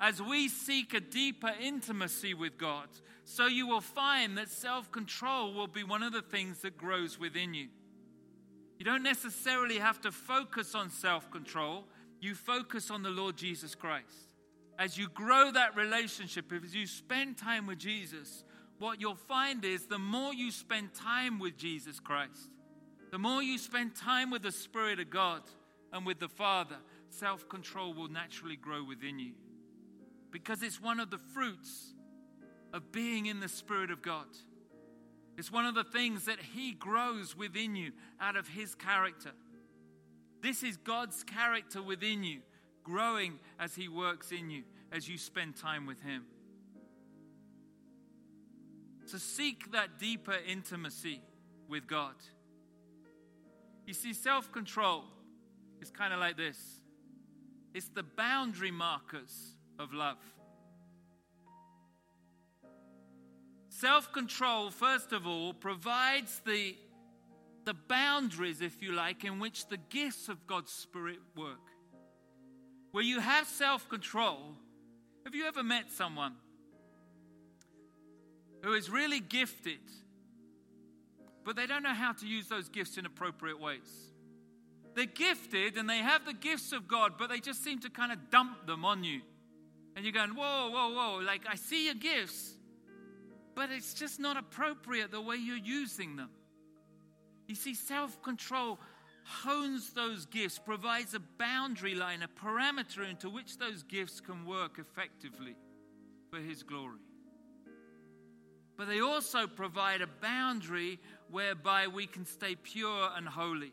As 0.01 0.21
we 0.21 0.49
seek 0.49 0.93
a 0.93 1.01
deeper 1.01 1.53
intimacy 1.61 2.35
with 2.35 2.59
God, 2.59 2.89
so 3.25 3.47
you 3.47 3.67
will 3.67 3.81
find 3.81 4.37
that 4.37 4.51
self 4.51 4.93
control 4.93 5.55
will 5.55 5.67
be 5.67 5.85
one 5.85 6.03
of 6.03 6.13
the 6.13 6.23
things 6.23 6.61
that 6.61 6.77
grows 6.77 7.19
within 7.19 7.55
you. 7.55 7.69
You 8.79 8.85
don't 8.85 9.03
necessarily 9.03 9.79
have 9.79 10.01
to 10.03 10.13
focus 10.13 10.75
on 10.75 10.91
self 10.91 11.31
control, 11.31 11.85
you 12.21 12.35
focus 12.35 12.91
on 12.91 13.03
the 13.03 13.11
Lord 13.11 13.37
Jesus 13.37 13.75
Christ. 13.75 14.29
As 14.79 14.99
you 14.99 15.09
grow 15.09 15.51
that 15.51 15.75
relationship, 15.75 16.53
as 16.53 16.75
you 16.75 16.87
spend 16.87 17.39
time 17.39 17.67
with 17.67 17.79
Jesus, 17.79 18.45
what 18.79 19.01
you'll 19.01 19.15
find 19.15 19.65
is 19.65 19.87
the 19.87 19.99
more 19.99 20.35
you 20.35 20.51
spend 20.51 20.93
time 20.93 21.39
with 21.39 21.57
Jesus 21.57 21.99
Christ, 21.99 22.51
the 23.11 23.19
more 23.19 23.43
you 23.43 23.57
spend 23.57 23.97
time 23.97 24.31
with 24.31 24.43
the 24.43 24.53
Spirit 24.53 25.01
of 25.01 25.09
God 25.09 25.41
and 25.93 26.05
with 26.05 26.19
the 26.19 26.29
Father, 26.29 26.77
self 27.09 27.49
control 27.49 27.95
will 27.95 28.09
naturally 28.09 28.57
grow 28.57 28.85
within 28.85 29.19
you. 29.19 29.33
Because 30.37 30.63
it's 30.63 30.83
one 30.83 31.01
of 31.01 31.11
the 31.11 31.17
fruits 31.17 31.95
of 32.75 32.93
being 32.93 33.25
in 33.25 33.41
the 33.41 33.49
Spirit 33.49 33.91
of 33.91 34.03
God. 34.03 34.27
It's 35.39 35.51
one 35.51 35.65
of 35.65 35.75
the 35.75 35.83
things 35.83 36.27
that 36.27 36.39
He 36.39 36.73
grows 36.73 37.35
within 37.35 37.75
you 37.75 37.93
out 38.21 38.37
of 38.37 38.47
His 38.47 38.75
character. 38.75 39.31
This 40.43 40.63
is 40.63 40.77
God's 40.77 41.25
character 41.25 41.81
within 41.83 42.23
you, 42.23 42.41
growing 42.85 43.39
as 43.59 43.75
He 43.75 43.89
works 43.89 44.31
in 44.31 44.51
you, 44.51 44.65
as 44.93 45.09
you 45.09 45.17
spend 45.17 45.57
time 45.57 45.87
with 45.87 46.03
Him. 46.03 46.27
So 49.07 49.17
seek 49.17 49.73
that 49.73 49.99
deeper 49.99 50.37
intimacy 50.47 51.23
with 51.67 51.87
God. 51.87 52.17
You 53.87 53.95
see, 53.95 54.13
self 54.13 54.53
control 54.53 55.05
is 55.81 55.91
kind 55.91 56.13
of 56.13 56.21
like 56.21 56.37
this 56.37 56.83
it's 57.73 57.89
the 57.89 58.03
boundary 58.03 58.71
markers 58.71 59.56
of 59.79 59.93
love. 59.93 60.19
Self 63.69 64.11
control, 64.13 64.71
first 64.71 65.13
of 65.13 65.27
all, 65.27 65.53
provides 65.53 66.41
the, 66.47 66.75
the 67.65 67.75
boundaries, 67.75 68.63
if 68.63 68.83
you 68.83 68.93
like, 68.93 69.25
in 69.25 69.39
which 69.39 69.69
the 69.69 69.77
gifts 69.77 70.29
of 70.31 70.47
God's 70.47 70.73
Spirit 70.73 71.19
work. 71.37 71.61
Where 72.93 73.05
you 73.05 73.21
have 73.21 73.47
self 73.47 73.87
control, 73.91 74.55
have 75.25 75.35
you 75.35 75.47
ever 75.47 75.63
met 75.63 75.91
someone 75.91 76.37
who 78.63 78.73
is 78.73 78.89
really 78.89 79.21
gifted, 79.21 79.81
but 81.45 81.55
they 81.55 81.67
don't 81.67 81.83
know 81.83 81.93
how 81.93 82.13
to 82.13 82.27
use 82.27 82.49
those 82.49 82.71
gifts 82.71 82.97
in 82.97 83.05
appropriate 83.05 83.61
ways? 83.61 84.13
They're 84.95 85.05
gifted 85.05 85.77
and 85.77 85.91
they 85.91 85.99
have 85.99 86.25
the 86.25 86.33
gifts 86.33 86.73
of 86.73 86.89
God, 86.89 87.19
but 87.19 87.29
they 87.29 87.41
just 87.41 87.63
seem 87.63 87.81
to 87.81 87.91
kind 87.91 88.11
of 88.11 88.31
dump 88.31 88.67
them 88.67 88.87
on 88.87 89.05
you. 89.05 89.21
And 89.97 90.05
you're 90.05 90.13
going, 90.13 90.37
whoa, 90.37 90.71
whoa, 90.71 90.91
whoa, 90.93 91.25
like 91.25 91.43
I 91.49 91.57
see 91.57 91.87
your 91.87 91.95
gifts, 91.95 92.53
but 93.55 93.71
it's 93.71 93.95
just 93.95 94.21
not 94.21 94.37
appropriate 94.37 95.11
the 95.11 95.23
way 95.23 95.37
you're 95.37 95.57
using 95.57 96.17
them. 96.17 96.29
You 97.47 97.55
see, 97.55 97.75
self 97.75 98.23
control 98.23 98.79
hones 99.27 99.93
those 99.93 100.25
gifts, 100.27 100.59
provides 100.59 101.15
a 101.15 101.21
boundary 101.39 101.95
line, 101.95 102.23
a 102.23 102.29
parameter 102.29 103.09
into 103.09 103.29
which 103.29 103.59
those 103.59 103.83
gifts 103.83 104.21
can 104.21 104.47
work 104.47 104.79
effectively 104.79 105.57
for 106.31 106.39
His 106.39 106.63
glory. 106.63 107.01
But 108.77 108.89
they 108.89 109.01
also 109.01 109.47
provide 109.47 110.03
a 110.03 110.07
boundary 110.07 111.01
whereby 111.31 111.89
we 111.89 112.07
can 112.07 112.25
stay 112.25 112.55
pure 112.55 113.09
and 113.17 113.27
holy, 113.27 113.73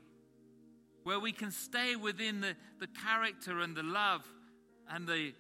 where 1.04 1.20
we 1.20 1.32
can 1.32 1.52
stay 1.52 1.96
within 1.96 2.42
the, 2.42 2.56
the 2.80 2.88
character 2.88 3.60
and 3.60 3.76
the 3.76 3.84
love 3.84 4.26
and 4.90 5.08
the 5.08 5.34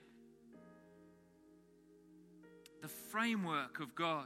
framework 3.13 3.79
of 3.79 3.93
God, 3.93 4.25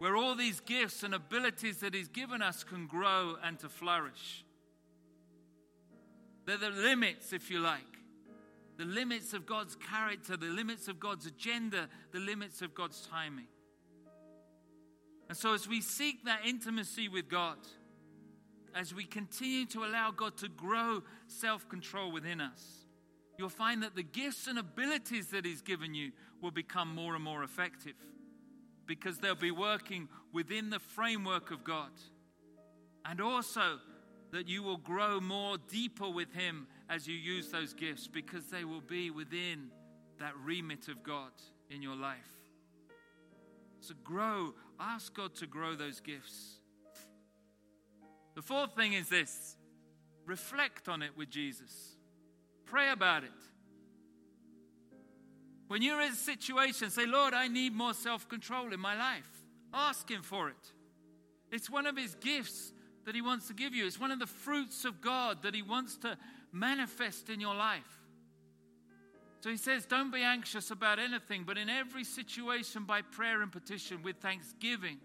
where 0.00 0.16
all 0.16 0.34
these 0.34 0.60
gifts 0.60 1.02
and 1.02 1.14
abilities 1.14 1.78
that 1.78 1.94
He's 1.94 2.08
given 2.08 2.42
us 2.42 2.62
can 2.62 2.86
grow 2.86 3.36
and 3.42 3.58
to 3.60 3.70
flourish. 3.70 4.44
They're 6.44 6.58
the 6.58 6.68
limits, 6.68 7.32
if 7.32 7.50
you 7.50 7.60
like, 7.60 7.80
the 8.76 8.84
limits 8.84 9.32
of 9.32 9.46
God's 9.46 9.76
character, 9.76 10.36
the 10.36 10.44
limits 10.44 10.86
of 10.86 11.00
God's 11.00 11.24
agenda, 11.24 11.88
the 12.12 12.18
limits 12.18 12.60
of 12.60 12.74
God's 12.74 13.08
timing. 13.10 13.48
And 15.30 15.38
so, 15.38 15.54
as 15.54 15.66
we 15.66 15.80
seek 15.80 16.26
that 16.26 16.40
intimacy 16.46 17.08
with 17.08 17.30
God, 17.30 17.56
as 18.74 18.92
we 18.92 19.04
continue 19.04 19.64
to 19.66 19.86
allow 19.86 20.10
God 20.10 20.36
to 20.38 20.48
grow 20.50 21.02
self 21.28 21.66
control 21.66 22.12
within 22.12 22.42
us, 22.42 22.84
you'll 23.38 23.48
find 23.48 23.82
that 23.82 23.96
the 23.96 24.02
gifts 24.02 24.48
and 24.48 24.58
abilities 24.58 25.28
that 25.28 25.46
He's 25.46 25.62
given 25.62 25.94
you 25.94 26.12
will 26.44 26.50
become 26.50 26.94
more 26.94 27.14
and 27.14 27.24
more 27.24 27.42
effective 27.42 27.94
because 28.86 29.16
they'll 29.18 29.34
be 29.34 29.50
working 29.50 30.08
within 30.30 30.68
the 30.68 30.78
framework 30.78 31.50
of 31.50 31.64
God. 31.64 31.90
And 33.06 33.18
also 33.18 33.78
that 34.30 34.46
you 34.46 34.62
will 34.62 34.76
grow 34.76 35.20
more 35.20 35.56
deeper 35.70 36.08
with 36.08 36.34
Him 36.34 36.66
as 36.90 37.08
you 37.08 37.14
use 37.14 37.48
those 37.50 37.72
gifts 37.72 38.06
because 38.06 38.44
they 38.48 38.64
will 38.64 38.82
be 38.82 39.10
within 39.10 39.70
that 40.20 40.34
remit 40.44 40.88
of 40.88 41.02
God 41.02 41.32
in 41.70 41.80
your 41.80 41.96
life. 41.96 42.18
So 43.80 43.94
grow, 44.04 44.52
ask 44.78 45.14
God 45.14 45.34
to 45.36 45.46
grow 45.46 45.74
those 45.74 46.00
gifts. 46.00 46.58
The 48.34 48.42
fourth 48.42 48.76
thing 48.76 48.92
is 48.92 49.08
this 49.08 49.56
reflect 50.26 50.90
on 50.90 51.00
it 51.00 51.16
with 51.16 51.30
Jesus, 51.30 51.96
pray 52.66 52.90
about 52.90 53.24
it. 53.24 53.30
When 55.68 55.82
you're 55.82 56.00
in 56.00 56.12
a 56.12 56.16
situation, 56.16 56.90
say, 56.90 57.06
Lord, 57.06 57.34
I 57.34 57.48
need 57.48 57.74
more 57.74 57.94
self 57.94 58.28
control 58.28 58.72
in 58.72 58.80
my 58.80 58.96
life. 58.96 59.28
Ask 59.72 60.10
Him 60.10 60.22
for 60.22 60.48
it. 60.48 60.72
It's 61.50 61.70
one 61.70 61.86
of 61.86 61.96
His 61.96 62.14
gifts 62.16 62.72
that 63.04 63.14
He 63.14 63.22
wants 63.22 63.48
to 63.48 63.54
give 63.54 63.74
you, 63.74 63.86
it's 63.86 64.00
one 64.00 64.10
of 64.10 64.18
the 64.18 64.26
fruits 64.26 64.84
of 64.84 65.00
God 65.00 65.42
that 65.42 65.54
He 65.54 65.62
wants 65.62 65.96
to 65.98 66.16
manifest 66.52 67.30
in 67.30 67.40
your 67.40 67.54
life. 67.54 68.00
So 69.40 69.50
He 69.50 69.56
says, 69.56 69.86
Don't 69.86 70.12
be 70.12 70.22
anxious 70.22 70.70
about 70.70 70.98
anything, 70.98 71.44
but 71.46 71.58
in 71.58 71.68
every 71.68 72.04
situation, 72.04 72.84
by 72.84 73.02
prayer 73.02 73.42
and 73.42 73.52
petition, 73.52 74.02
with 74.02 74.16
thanksgiving, 74.16 74.98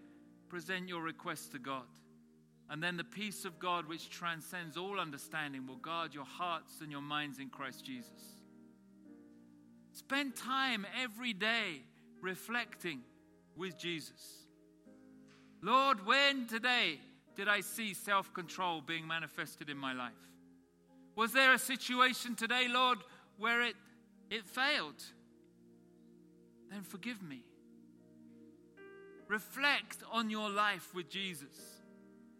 present 0.48 0.88
your 0.88 1.02
requests 1.02 1.48
to 1.48 1.58
God. 1.58 1.84
And 2.68 2.82
then 2.82 2.96
the 2.96 3.04
peace 3.04 3.44
of 3.44 3.58
God, 3.58 3.88
which 3.88 4.10
transcends 4.10 4.76
all 4.76 5.00
understanding, 5.00 5.66
will 5.66 5.76
guard 5.76 6.14
your 6.14 6.24
hearts 6.24 6.80
and 6.80 6.90
your 6.90 7.00
minds 7.00 7.40
in 7.40 7.48
Christ 7.48 7.84
Jesus. 7.84 8.39
Spend 10.00 10.34
time 10.34 10.86
every 11.02 11.34
day 11.34 11.82
reflecting 12.22 13.02
with 13.54 13.78
Jesus. 13.78 14.46
Lord, 15.60 16.06
when 16.06 16.46
today 16.46 16.98
did 17.36 17.48
I 17.48 17.60
see 17.60 17.92
self 17.92 18.32
control 18.32 18.80
being 18.80 19.06
manifested 19.06 19.68
in 19.68 19.76
my 19.76 19.92
life? 19.92 20.12
Was 21.16 21.34
there 21.34 21.52
a 21.52 21.58
situation 21.58 22.34
today, 22.34 22.66
Lord, 22.66 23.00
where 23.36 23.60
it, 23.60 23.74
it 24.30 24.46
failed? 24.46 25.04
Then 26.70 26.82
forgive 26.82 27.22
me. 27.22 27.42
Reflect 29.28 29.98
on 30.10 30.30
your 30.30 30.48
life 30.48 30.94
with 30.94 31.10
Jesus. 31.10 31.82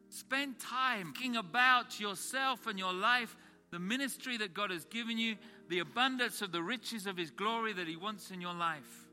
Spend 0.08 0.58
time 0.58 1.12
thinking 1.12 1.36
about 1.36 2.00
yourself 2.00 2.66
and 2.66 2.78
your 2.78 2.94
life, 2.94 3.36
the 3.70 3.78
ministry 3.78 4.38
that 4.38 4.54
God 4.54 4.70
has 4.70 4.86
given 4.86 5.18
you, 5.18 5.36
the 5.70 5.78
abundance 5.78 6.42
of 6.42 6.50
the 6.50 6.62
riches 6.62 7.06
of 7.06 7.16
His 7.16 7.30
glory 7.30 7.72
that 7.72 7.87
He 7.87 7.96
wants 7.96 8.33
in 8.33 8.40
your 8.40 8.52
life. 8.52 9.06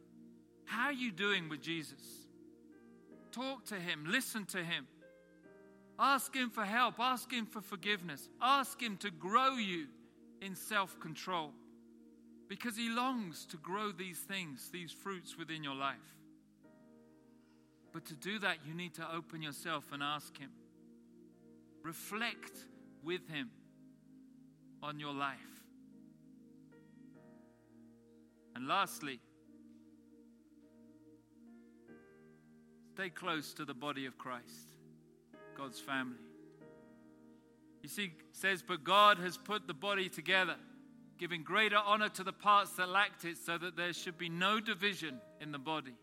How 0.65 0.88
are 0.88 0.93
you 0.93 1.12
doing 1.12 1.50
with 1.50 1.62
Jesus? 1.62 2.02
Talk 3.32 3.65
to 3.67 3.76
Him, 3.76 4.06
listen 4.08 4.43
to 4.48 4.63
Him. 4.63 4.88
Ask 6.00 6.36
Him 6.36 6.50
for 6.50 6.65
help, 6.65 6.96
ask 7.00 7.32
Him 7.32 7.46
for 7.46 7.62
forgiveness, 7.62 8.28
ask 8.41 8.82
Him 8.82 8.98
to 8.98 9.12
grow 9.12 9.54
you 9.54 9.86
in 10.41 10.56
self 10.56 11.00
control 11.00 11.54
because 12.50 12.76
He 12.76 12.89
longs 12.89 13.46
to 13.52 13.58
grow 13.58 13.91
these 13.91 14.20
things, 14.20 14.70
these 14.74 14.91
fruits 14.91 15.38
within 15.38 15.63
your 15.63 15.76
life. 15.76 15.96
But 17.93 18.06
to 18.06 18.15
do 18.15 18.39
that, 18.39 18.58
you 18.65 18.74
need 18.74 18.96
to 18.96 19.08
open 19.15 19.43
yourself 19.43 19.86
and 19.91 20.02
ask 20.02 20.36
Him. 20.38 20.50
Reflect 21.84 22.58
with 23.04 23.30
Him 23.30 23.52
on 24.82 25.00
your 25.00 25.13
life. 25.13 25.57
And 28.58 28.67
lastly, 28.67 29.20
stay 32.96 33.10
close 33.10 33.54
to 33.54 33.65
the 33.65 33.76
body 33.76 34.08
of 34.08 34.17
Christ, 34.17 34.74
God's 35.56 35.80
family. 35.80 36.17
You 37.84 37.89
see, 37.89 38.06
it 38.06 38.12
says, 38.32 38.63
but 38.67 38.84
God 38.84 39.20
has 39.20 39.38
put 39.38 39.67
the 39.67 39.76
body 39.76 40.10
together, 40.10 40.56
giving 41.20 41.43
greater 41.43 41.78
honor 41.78 42.10
to 42.10 42.24
the 42.24 42.34
parts 42.34 42.72
that 42.78 42.89
lacked 42.89 43.26
it, 43.26 43.38
so 43.38 43.60
that 43.60 43.78
there 43.78 43.93
should 43.93 44.17
be 44.17 44.28
no 44.28 44.60
division 44.60 45.22
in 45.39 45.52
the 45.52 45.60
body, 45.60 45.93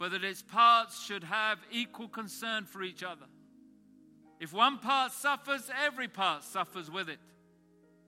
but 0.00 0.10
that 0.10 0.24
its 0.24 0.42
parts 0.42 1.00
should 1.00 1.22
have 1.22 1.58
equal 1.70 2.08
concern 2.08 2.64
for 2.64 2.82
each 2.82 3.04
other. 3.04 3.26
If 4.40 4.52
one 4.52 4.78
part 4.78 5.12
suffers, 5.12 5.70
every 5.84 6.08
part 6.08 6.42
suffers 6.42 6.90
with 6.90 7.08
it. 7.08 7.20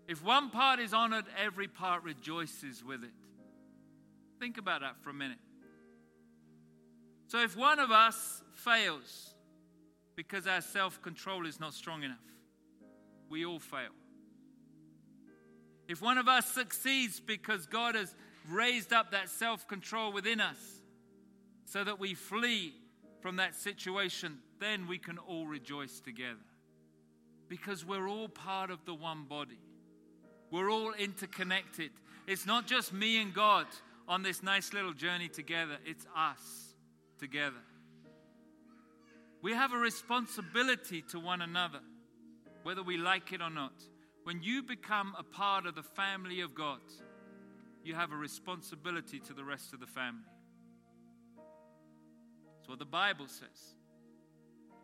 If 0.08 0.24
one 0.24 0.50
part 0.50 0.80
is 0.80 0.92
honored, 0.92 1.26
every 1.40 1.68
part 1.68 2.02
rejoices 2.02 2.82
with 2.82 3.04
it. 3.04 3.12
Think 4.38 4.58
about 4.58 4.80
that 4.82 5.02
for 5.02 5.10
a 5.10 5.14
minute. 5.14 5.38
So, 7.26 7.42
if 7.42 7.56
one 7.56 7.78
of 7.78 7.90
us 7.90 8.42
fails 8.54 9.34
because 10.16 10.46
our 10.46 10.60
self 10.60 11.02
control 11.02 11.46
is 11.46 11.60
not 11.60 11.74
strong 11.74 12.02
enough, 12.02 12.16
we 13.28 13.44
all 13.44 13.58
fail. 13.58 13.90
If 15.88 16.02
one 16.02 16.18
of 16.18 16.28
us 16.28 16.46
succeeds 16.46 17.18
because 17.18 17.66
God 17.66 17.94
has 17.94 18.14
raised 18.50 18.92
up 18.92 19.10
that 19.10 19.28
self 19.28 19.66
control 19.66 20.12
within 20.12 20.40
us 20.40 20.58
so 21.64 21.84
that 21.84 21.98
we 21.98 22.14
flee 22.14 22.74
from 23.20 23.36
that 23.36 23.54
situation, 23.54 24.38
then 24.60 24.86
we 24.86 24.98
can 24.98 25.18
all 25.18 25.46
rejoice 25.46 26.00
together. 26.00 26.38
Because 27.48 27.84
we're 27.84 28.08
all 28.08 28.28
part 28.28 28.70
of 28.70 28.84
the 28.84 28.94
one 28.94 29.24
body, 29.24 29.58
we're 30.50 30.70
all 30.70 30.92
interconnected. 30.92 31.90
It's 32.26 32.46
not 32.46 32.66
just 32.66 32.92
me 32.92 33.20
and 33.20 33.32
God 33.32 33.66
on 34.08 34.22
this 34.22 34.42
nice 34.42 34.72
little 34.72 34.94
journey 34.94 35.28
together, 35.28 35.76
it's 35.84 36.06
us 36.16 36.74
together. 37.18 37.62
We 39.42 39.52
have 39.52 39.72
a 39.72 39.76
responsibility 39.76 41.02
to 41.10 41.20
one 41.20 41.42
another, 41.42 41.80
whether 42.62 42.82
we 42.82 42.96
like 42.96 43.32
it 43.32 43.42
or 43.42 43.50
not. 43.50 43.74
When 44.24 44.42
you 44.42 44.62
become 44.62 45.14
a 45.18 45.22
part 45.22 45.66
of 45.66 45.74
the 45.74 45.82
family 45.82 46.40
of 46.40 46.54
God, 46.54 46.80
you 47.84 47.94
have 47.94 48.10
a 48.10 48.16
responsibility 48.16 49.20
to 49.20 49.34
the 49.34 49.44
rest 49.44 49.72
of 49.72 49.80
the 49.80 49.86
family. 49.86 50.24
That's 52.56 52.68
what 52.68 52.78
the 52.78 52.84
Bible 52.84 53.28
says. 53.28 53.76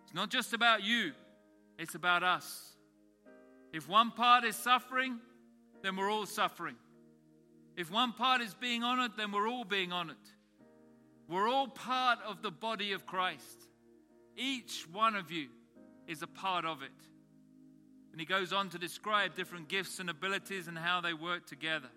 It's 0.05 0.15
not 0.15 0.31
just 0.31 0.53
about 0.53 0.85
you, 0.85 1.13
it's 1.79 1.95
about 1.95 2.23
us. 2.23 2.77
If 3.73 3.89
one 3.89 4.13
part 4.13 4.45
is 4.45 4.55
suffering, 4.55 5.19
then 5.83 5.97
we're 5.97 6.11
all 6.11 6.27
suffering. 6.27 6.77
If 7.77 7.91
one 7.91 8.13
part 8.13 8.41
is 8.41 8.55
being 8.55 8.83
honored, 8.83 9.13
then 9.17 9.33
we're 9.33 9.49
all 9.49 9.65
being 9.65 9.93
honored. 9.93 10.17
We're 11.29 11.49
all 11.49 11.69
part 11.69 12.19
of 12.27 12.43
the 12.43 12.51
body 12.51 12.93
of 12.93 13.07
Christ. 13.07 13.69
Each 14.37 14.87
one 14.93 15.17
of 15.17 15.31
you 15.31 15.49
is 16.07 16.23
a 16.23 16.27
part 16.27 16.65
of 16.65 16.83
it. 16.83 16.91
And 18.13 18.21
he 18.21 18.27
goes 18.27 18.53
on 18.53 18.69
to 18.71 18.79
describe 18.79 19.35
different 19.35 19.69
gifts 19.69 19.99
and 19.99 20.09
abilities 20.09 20.69
and 20.69 20.79
how 20.79 21.01
they 21.01 21.15
work 21.15 21.47
together. 21.47 21.91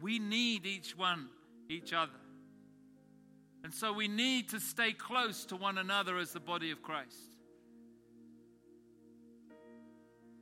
We 0.00 0.18
need 0.18 0.64
each 0.64 0.96
one, 0.96 1.28
each 1.68 1.92
other. 1.92 2.12
And 3.64 3.72
so 3.72 3.92
we 3.92 4.08
need 4.08 4.50
to 4.50 4.60
stay 4.60 4.92
close 4.92 5.44
to 5.46 5.56
one 5.56 5.78
another 5.78 6.18
as 6.18 6.32
the 6.32 6.40
body 6.40 6.70
of 6.70 6.82
Christ. 6.82 7.36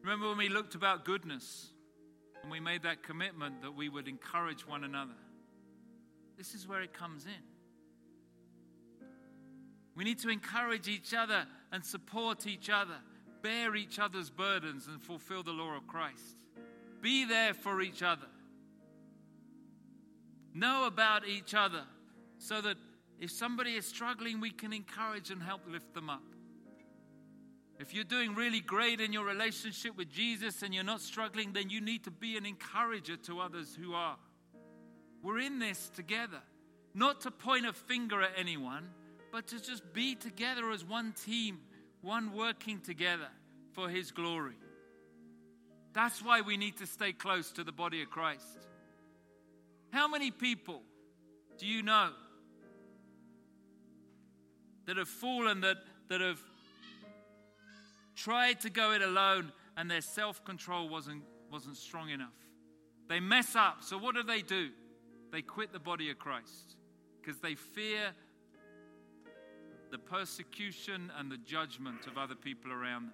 Remember 0.03 0.29
when 0.29 0.39
we 0.39 0.49
looked 0.49 0.75
about 0.75 1.05
goodness 1.05 1.71
and 2.43 2.51
we 2.51 2.61
made 2.61 2.83
that 2.83 3.03
commitment 3.03 3.63
that 3.63 3.75
we 3.75 3.89
would 3.89 4.09
encourage 4.09 4.67
one 4.67 4.85
another? 4.85 5.15
This 6.37 6.55
is 6.55 6.67
where 6.67 6.83
it 6.83 6.93
comes 6.93 7.25
in. 7.25 9.07
We 9.95 10.05
need 10.05 10.19
to 10.21 10.31
encourage 10.31 10.89
each 10.89 11.15
other 11.15 11.47
and 11.71 11.85
support 11.85 12.47
each 12.47 12.71
other, 12.71 12.97
bear 13.43 13.77
each 13.77 13.99
other's 13.99 14.31
burdens, 14.31 14.87
and 14.87 15.01
fulfill 15.01 15.43
the 15.43 15.53
law 15.53 15.77
of 15.77 15.87
Christ. 15.87 16.37
Be 17.01 17.25
there 17.25 17.53
for 17.55 17.83
each 17.83 18.03
other. 18.03 18.27
Know 20.55 20.87
about 20.87 21.27
each 21.27 21.55
other 21.55 21.85
so 22.39 22.61
that 22.61 22.77
if 23.21 23.31
somebody 23.31 23.77
is 23.77 23.87
struggling, 23.87 24.41
we 24.41 24.51
can 24.51 24.73
encourage 24.73 25.31
and 25.31 25.43
help 25.43 25.61
lift 25.69 25.95
them 25.95 26.11
up. 26.11 26.23
If 27.83 27.93
you're 27.93 28.05
doing 28.05 28.37
really 28.37 28.61
great 28.61 29.01
in 29.01 29.13
your 29.13 29.25
relationship 29.25 29.97
with 29.97 30.09
Jesus 30.09 30.63
and 30.63 30.73
you're 30.73 30.85
not 30.85 31.01
struggling, 31.01 31.53
then 31.53 31.69
you 31.69 31.81
need 31.81 32.05
to 32.05 32.13
be 32.13 32.37
an 32.37 32.47
encourager 32.47 33.17
to 33.17 33.41
others 33.41 33.75
who 33.75 33.93
are. 33.93 34.17
We're 35.21 35.41
in 35.41 35.59
this 35.59 35.89
together, 35.89 36.41
not 36.95 37.23
to 37.23 37.33
point 37.33 37.67
a 37.67 37.73
finger 37.73 38.23
at 38.23 38.31
anyone, 38.37 38.89
but 39.33 39.49
to 39.49 39.61
just 39.61 39.93
be 39.93 40.15
together 40.15 40.71
as 40.71 40.85
one 40.85 41.13
team, 41.25 41.59
one 42.03 42.33
working 42.33 42.79
together 42.79 43.29
for 43.73 43.89
His 43.89 44.13
glory. 44.13 44.55
That's 45.93 46.25
why 46.25 46.43
we 46.43 46.57
need 46.57 46.77
to 46.77 46.87
stay 46.87 47.13
close 47.13 47.51
to 47.51 47.65
the 47.65 47.73
body 47.73 48.01
of 48.01 48.11
Christ. 48.11 48.47
How 49.91 50.07
many 50.07 50.31
people 50.31 50.83
do 51.59 51.67
you 51.67 51.83
know 51.83 52.11
that 54.87 54.97
have 54.99 55.09
fallen, 55.09 55.63
that, 55.63 55.79
that 56.09 56.21
have 56.21 56.41
tried 58.15 58.61
to 58.61 58.71
go 58.71 58.93
it 58.93 59.03
alone, 59.03 59.53
and 59.77 59.91
their 59.91 60.01
self 60.01 60.45
control 60.45 60.89
wasn't, 60.89 61.23
wasn't 61.51 61.77
strong 61.77 62.11
enough? 62.11 62.35
They 63.09 63.21
mess 63.21 63.57
up. 63.57 63.79
So, 63.83 63.99
what 63.99 64.15
do 64.15 64.23
they 64.23 64.43
do? 64.43 64.71
They 65.33 65.43
quit 65.43 65.73
the 65.73 65.79
body 65.79 66.11
of 66.11 66.19
Christ 66.19 66.77
because 67.21 67.41
they 67.41 67.55
fear 67.55 68.13
the 69.91 69.99
persecution 69.99 71.13
and 71.19 71.31
the 71.31 71.37
judgment 71.39 72.07
of 72.07 72.19
other 72.19 72.35
people 72.35 72.73
around 72.73 73.05
them. 73.05 73.13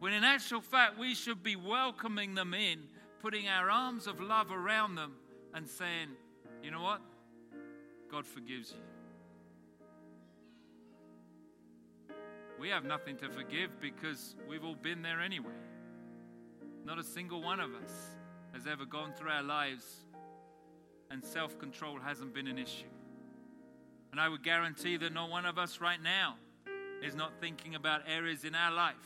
When 0.00 0.12
in 0.12 0.24
actual 0.24 0.60
fact, 0.60 0.98
we 0.98 1.14
should 1.14 1.42
be 1.42 1.56
welcoming 1.56 2.34
them 2.34 2.54
in, 2.54 2.80
putting 3.20 3.48
our 3.48 3.70
arms 3.70 4.06
of 4.06 4.20
love 4.20 4.52
around 4.52 4.94
them, 4.94 5.14
and 5.54 5.68
saying, 5.68 6.08
You 6.62 6.70
know 6.70 6.82
what? 6.82 7.00
God 8.10 8.26
forgives 8.26 8.72
you. 8.72 8.97
We 12.58 12.68
have 12.70 12.84
nothing 12.84 13.16
to 13.18 13.28
forgive 13.28 13.80
because 13.80 14.34
we've 14.48 14.64
all 14.64 14.74
been 14.74 15.02
there 15.02 15.20
anyway. 15.20 15.54
Not 16.84 16.98
a 16.98 17.04
single 17.04 17.40
one 17.40 17.60
of 17.60 17.70
us 17.74 17.92
has 18.52 18.66
ever 18.66 18.84
gone 18.84 19.12
through 19.12 19.30
our 19.30 19.42
lives 19.42 19.84
and 21.10 21.24
self 21.24 21.58
control 21.58 21.98
hasn't 21.98 22.34
been 22.34 22.48
an 22.48 22.58
issue. 22.58 22.88
And 24.10 24.20
I 24.20 24.28
would 24.28 24.42
guarantee 24.42 24.96
that 24.96 25.12
not 25.12 25.30
one 25.30 25.46
of 25.46 25.58
us 25.58 25.80
right 25.80 26.02
now 26.02 26.36
is 27.02 27.14
not 27.14 27.32
thinking 27.40 27.74
about 27.74 28.02
areas 28.08 28.44
in 28.44 28.54
our 28.54 28.72
life 28.72 28.96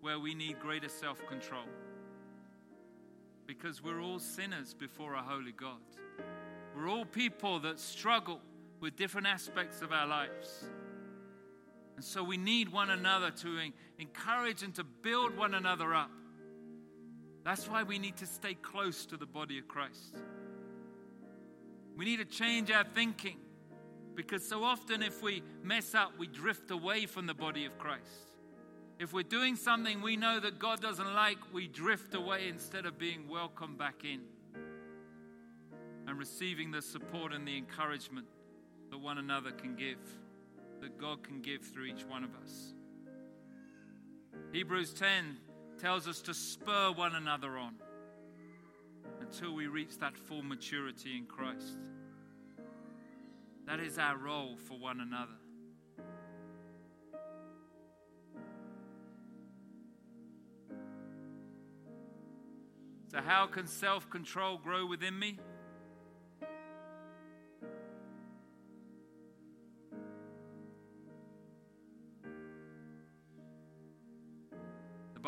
where 0.00 0.18
we 0.18 0.34
need 0.34 0.58
greater 0.60 0.88
self 0.88 1.24
control. 1.26 1.66
Because 3.46 3.82
we're 3.82 4.00
all 4.00 4.18
sinners 4.18 4.72
before 4.72 5.14
a 5.14 5.22
holy 5.22 5.52
God. 5.52 5.80
We're 6.74 6.88
all 6.88 7.04
people 7.04 7.60
that 7.60 7.78
struggle 7.78 8.40
with 8.80 8.96
different 8.96 9.26
aspects 9.26 9.82
of 9.82 9.92
our 9.92 10.06
lives. 10.06 10.64
And 11.96 12.04
so 12.04 12.24
we 12.24 12.36
need 12.36 12.70
one 12.70 12.90
another 12.90 13.30
to 13.30 13.58
encourage 13.98 14.62
and 14.62 14.74
to 14.74 14.84
build 14.84 15.36
one 15.36 15.54
another 15.54 15.94
up. 15.94 16.10
That's 17.44 17.68
why 17.68 17.82
we 17.82 17.98
need 17.98 18.16
to 18.18 18.26
stay 18.26 18.54
close 18.54 19.04
to 19.06 19.16
the 19.16 19.26
body 19.26 19.58
of 19.58 19.68
Christ. 19.68 20.16
We 21.96 22.04
need 22.04 22.18
to 22.18 22.24
change 22.24 22.70
our 22.70 22.84
thinking 22.84 23.36
because 24.14 24.46
so 24.46 24.62
often, 24.62 25.02
if 25.02 25.22
we 25.22 25.42
mess 25.62 25.94
up, 25.94 26.12
we 26.18 26.26
drift 26.26 26.70
away 26.70 27.06
from 27.06 27.26
the 27.26 27.34
body 27.34 27.64
of 27.64 27.78
Christ. 27.78 28.30
If 28.98 29.12
we're 29.12 29.22
doing 29.22 29.56
something 29.56 30.00
we 30.00 30.16
know 30.16 30.38
that 30.38 30.58
God 30.58 30.80
doesn't 30.80 31.14
like, 31.14 31.38
we 31.52 31.66
drift 31.66 32.14
away 32.14 32.48
instead 32.48 32.86
of 32.86 32.98
being 32.98 33.28
welcomed 33.28 33.78
back 33.78 34.04
in 34.04 34.20
and 36.06 36.18
receiving 36.18 36.70
the 36.70 36.82
support 36.82 37.32
and 37.32 37.46
the 37.46 37.56
encouragement 37.56 38.26
that 38.90 38.98
one 38.98 39.18
another 39.18 39.50
can 39.50 39.74
give, 39.74 39.98
that 40.82 40.98
God 40.98 41.22
can 41.22 41.40
give 41.40 41.62
through 41.62 41.84
each 41.84 42.04
one 42.04 42.24
of 42.24 42.34
us. 42.34 42.74
Hebrews 44.52 44.92
10 44.92 45.38
tells 45.80 46.08
us 46.08 46.20
to 46.22 46.34
spur 46.34 46.90
one 46.90 47.14
another 47.14 47.56
on 47.56 47.76
until 49.20 49.54
we 49.54 49.68
reach 49.68 49.96
that 49.98 50.16
full 50.16 50.42
maturity 50.42 51.16
in 51.16 51.26
Christ. 51.26 51.78
That 53.64 53.78
is 53.78 53.96
our 53.96 54.16
role 54.16 54.56
for 54.56 54.76
one 54.76 55.00
another. 55.00 55.32
So, 63.12 63.20
how 63.20 63.46
can 63.46 63.68
self 63.68 64.10
control 64.10 64.58
grow 64.58 64.84
within 64.84 65.16
me? 65.16 65.38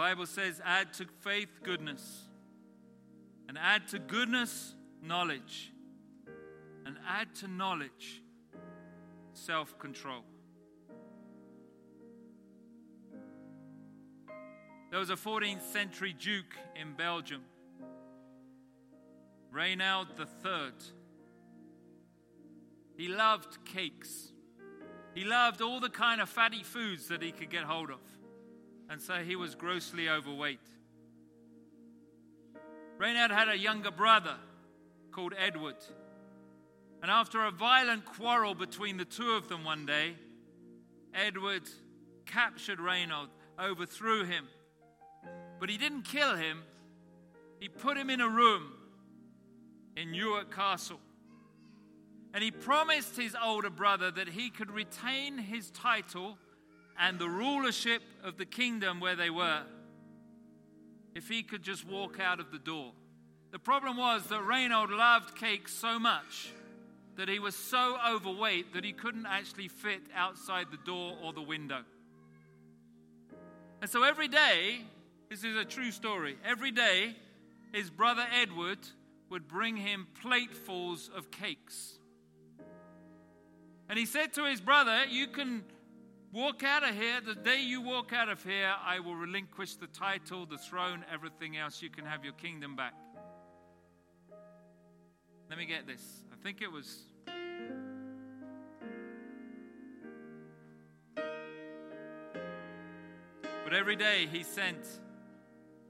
Bible 0.05 0.27
says, 0.27 0.61
add 0.63 0.93
to 0.93 1.07
faith 1.23 1.49
goodness, 1.63 2.29
and 3.49 3.57
add 3.57 3.89
to 3.89 3.99
goodness 3.99 4.75
knowledge, 5.03 5.73
and 6.85 6.99
add 7.09 7.35
to 7.37 7.49
knowledge 7.49 8.23
self 9.33 9.79
control. 9.79 10.21
There 14.91 15.01
was 15.01 15.09
a 15.09 15.17
14th 15.17 15.63
century 15.73 16.13
duke 16.13 16.55
in 16.79 16.93
Belgium, 16.93 17.41
Reinoud 19.51 20.09
III. 20.19 20.73
He 22.99 23.09
loved 23.09 23.65
cakes. 23.65 24.33
He 25.15 25.25
loved 25.25 25.63
all 25.63 25.81
the 25.81 25.89
kind 25.89 26.21
of 26.21 26.29
fatty 26.29 26.63
foods 26.63 27.09
that 27.09 27.23
he 27.23 27.33
could 27.33 27.49
get 27.49 27.65
hold 27.65 27.89
of. 27.89 28.01
And 28.89 29.01
so 29.01 29.15
he 29.15 29.37
was 29.37 29.55
grossly 29.55 30.09
overweight. 30.09 30.61
Reinoud 32.99 33.31
had 33.31 33.49
a 33.49 33.57
younger 33.57 33.91
brother 33.91 34.37
called 35.11 35.35
Edward. 35.39 35.77
And 37.03 37.11
after 37.11 37.45
a 37.45 37.51
violent 37.51 38.05
quarrel 38.05 38.55
between 38.55 38.97
the 38.97 39.05
two 39.05 39.33
of 39.33 39.49
them 39.49 39.65
one 39.65 39.85
day, 39.85 40.15
Edward 41.13 41.63
captured 42.27 42.79
Reinoud, 42.79 43.29
overthrew 43.59 44.25
him. 44.25 44.47
But 45.61 45.71
he 45.71 45.79
didn't 45.79 46.03
kill 46.03 46.37
him, 46.37 46.63
he 47.61 47.69
put 47.69 47.97
him 47.97 48.11
in 48.11 48.21
a 48.21 48.29
room 48.29 48.73
in 49.97 50.13
Newark 50.13 50.55
Castle. 50.55 51.01
And 52.33 52.43
he 52.43 52.51
promised 52.51 53.17
his 53.17 53.37
older 53.41 53.71
brother 53.71 54.11
that 54.11 54.29
he 54.29 54.51
could 54.51 54.71
retain 54.71 55.39
his 55.39 55.71
title 55.71 56.37
and 56.99 57.19
the 57.19 57.29
rulership 57.29 58.03
of 58.23 58.37
the 58.37 58.45
kingdom 58.45 59.01
where 59.01 59.17
they 59.17 59.31
were 59.31 59.63
if 61.15 61.29
he 61.29 61.43
could 61.43 61.63
just 61.63 61.87
walk 61.87 62.19
out 62.21 62.41
of 62.41 62.51
the 62.51 62.59
door. 62.59 62.93
The 63.53 63.59
problem 63.59 63.97
was 63.97 64.25
that 64.25 64.41
Reinoud 64.41 64.91
loved 64.91 65.37
cake 65.37 65.69
so 65.69 65.99
much 65.99 66.51
that 67.17 67.29
he 67.29 67.39
was 67.39 67.55
so 67.55 67.97
overweight 68.09 68.75
that 68.75 68.85
he 68.85 68.93
couldn't 68.93 69.27
actually 69.27 69.69
fit 69.69 70.03
outside 70.15 70.67
the 70.73 70.79
door 70.79 71.17
or 71.23 71.33
the 71.33 71.43
window. 71.43 71.83
And 73.81 73.89
so 73.89 74.03
every 74.03 74.29
day, 74.29 74.81
this 75.31 75.45
is 75.45 75.57
a 75.57 75.65
true 75.65 75.93
story, 75.93 76.37
every 76.45 76.73
day 76.73 77.15
his 77.73 77.91
brother 77.91 78.25
Edward 78.33 78.79
would 79.31 79.49
bring 79.49 79.77
him 79.77 80.07
platefuls 80.23 81.11
of 81.15 81.31
cakes. 81.31 81.99
And 83.89 83.99
he 83.99 84.07
said 84.07 84.33
to 84.35 84.45
his 84.45 84.61
brother, 84.61 85.05
You 85.11 85.27
can 85.27 85.65
walk 86.35 86.65
out 86.65 86.83
of 86.83 86.97
here. 86.97 87.21
The 87.25 87.37
day 87.37 87.63
you 87.63 87.81
walk 87.81 88.13
out 88.13 88.29
of 88.29 88.43
here, 88.43 88.75
I 88.85 88.99
will 88.99 89.15
relinquish 89.15 89.77
the 89.77 89.87
title, 89.87 90.45
the 90.47 90.59
throne, 90.59 91.05
everything 91.11 91.57
else. 91.57 91.81
You 91.81 91.91
can 91.91 92.05
have 92.05 92.25
your 92.25 92.33
kingdom 92.35 92.75
back. 92.75 92.95
Let 95.49 95.59
me 95.59 95.65
get 95.65 95.87
this. 95.87 96.03
I 96.33 96.37
think 96.43 96.61
it 96.61 96.71
was. 96.71 97.03
But 103.65 103.73
every 103.73 103.97
day 103.97 104.27
he 104.31 104.43
sent 104.43 104.85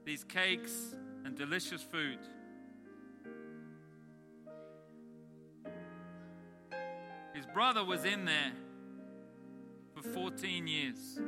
these 0.05 0.23
cakes 0.23 0.95
and 1.25 1.35
delicious 1.35 1.81
food. 1.81 2.19
His 7.33 7.45
brother 7.47 7.83
was 7.83 8.05
in 8.05 8.25
there 8.25 8.51
14 10.05 10.67
years. 10.67 11.19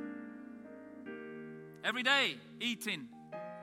Every 1.84 2.04
day, 2.04 2.36
eating, 2.60 3.08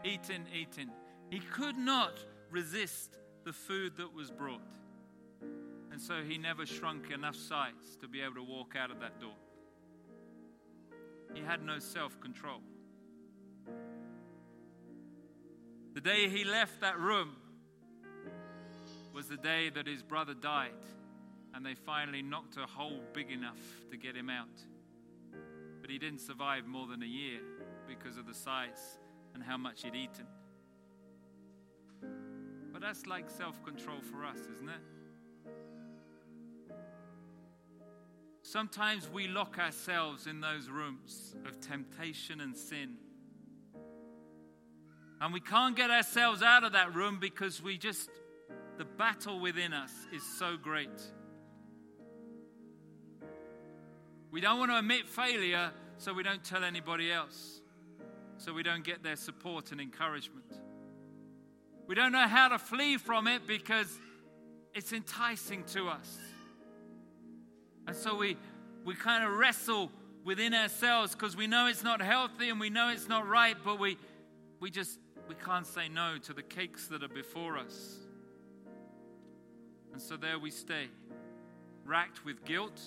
eating, 0.04 0.44
eating. 0.54 0.90
He 1.30 1.40
could 1.40 1.76
not 1.76 2.18
resist 2.50 3.16
the 3.44 3.52
food 3.52 3.96
that 3.96 4.14
was 4.14 4.30
brought. 4.30 4.60
And 5.90 6.00
so 6.00 6.22
he 6.26 6.38
never 6.38 6.66
shrunk 6.66 7.10
enough 7.10 7.36
size 7.36 7.96
to 8.00 8.08
be 8.08 8.20
able 8.20 8.34
to 8.34 8.42
walk 8.42 8.74
out 8.76 8.90
of 8.90 9.00
that 9.00 9.20
door. 9.20 9.36
He 11.34 11.42
had 11.42 11.62
no 11.62 11.78
self 11.78 12.20
control. 12.20 12.60
The 15.94 16.00
day 16.00 16.28
he 16.28 16.44
left 16.44 16.80
that 16.80 16.98
room 16.98 17.36
was 19.14 19.28
the 19.28 19.36
day 19.36 19.70
that 19.70 19.86
his 19.86 20.02
brother 20.02 20.34
died, 20.34 20.72
and 21.54 21.64
they 21.64 21.74
finally 21.74 22.22
knocked 22.22 22.56
a 22.56 22.66
hole 22.66 23.00
big 23.12 23.30
enough 23.30 23.60
to 23.90 23.96
get 23.96 24.16
him 24.16 24.28
out. 24.28 24.48
But 25.84 25.90
he 25.90 25.98
didn't 25.98 26.20
survive 26.20 26.64
more 26.64 26.86
than 26.86 27.02
a 27.02 27.06
year 27.06 27.40
because 27.86 28.16
of 28.16 28.26
the 28.26 28.32
size 28.32 28.96
and 29.34 29.42
how 29.42 29.58
much 29.58 29.82
he'd 29.82 29.94
eaten. 29.94 30.24
But 32.72 32.80
that's 32.80 33.04
like 33.04 33.28
self 33.28 33.62
control 33.62 33.98
for 34.10 34.24
us, 34.24 34.38
isn't 34.38 34.70
it? 34.70 34.80
Sometimes 38.40 39.10
we 39.10 39.28
lock 39.28 39.58
ourselves 39.58 40.26
in 40.26 40.40
those 40.40 40.70
rooms 40.70 41.36
of 41.46 41.60
temptation 41.60 42.40
and 42.40 42.56
sin. 42.56 42.96
And 45.20 45.34
we 45.34 45.40
can't 45.40 45.76
get 45.76 45.90
ourselves 45.90 46.42
out 46.42 46.64
of 46.64 46.72
that 46.72 46.94
room 46.94 47.18
because 47.20 47.62
we 47.62 47.76
just, 47.76 48.08
the 48.78 48.86
battle 48.86 49.38
within 49.38 49.74
us 49.74 49.92
is 50.14 50.22
so 50.38 50.56
great. 50.56 51.02
We 54.34 54.40
don't 54.40 54.58
want 54.58 54.72
to 54.72 54.78
admit 54.78 55.08
failure 55.08 55.70
so 55.96 56.12
we 56.12 56.24
don't 56.24 56.42
tell 56.42 56.64
anybody 56.64 57.12
else, 57.12 57.60
so 58.36 58.52
we 58.52 58.64
don't 58.64 58.82
get 58.82 59.00
their 59.00 59.14
support 59.14 59.70
and 59.70 59.80
encouragement. 59.80 60.52
We 61.86 61.94
don't 61.94 62.10
know 62.10 62.26
how 62.26 62.48
to 62.48 62.58
flee 62.58 62.96
from 62.96 63.28
it 63.28 63.46
because 63.46 63.96
it's 64.74 64.92
enticing 64.92 65.62
to 65.66 65.86
us. 65.86 66.18
And 67.86 67.94
so 67.94 68.16
we, 68.16 68.36
we 68.84 68.96
kind 68.96 69.22
of 69.22 69.34
wrestle 69.34 69.92
within 70.24 70.52
ourselves 70.52 71.12
because 71.12 71.36
we 71.36 71.46
know 71.46 71.68
it's 71.68 71.84
not 71.84 72.02
healthy 72.02 72.48
and 72.48 72.58
we 72.58 72.70
know 72.70 72.88
it's 72.88 73.08
not 73.08 73.28
right, 73.28 73.54
but 73.64 73.78
we, 73.78 73.96
we 74.58 74.68
just 74.68 74.98
we 75.28 75.36
can't 75.36 75.64
say 75.64 75.88
no 75.88 76.18
to 76.24 76.32
the 76.32 76.42
cakes 76.42 76.88
that 76.88 77.04
are 77.04 77.08
before 77.08 77.56
us. 77.56 77.98
And 79.92 80.02
so 80.02 80.16
there 80.16 80.40
we 80.40 80.50
stay, 80.50 80.88
racked 81.84 82.24
with 82.24 82.44
guilt, 82.44 82.80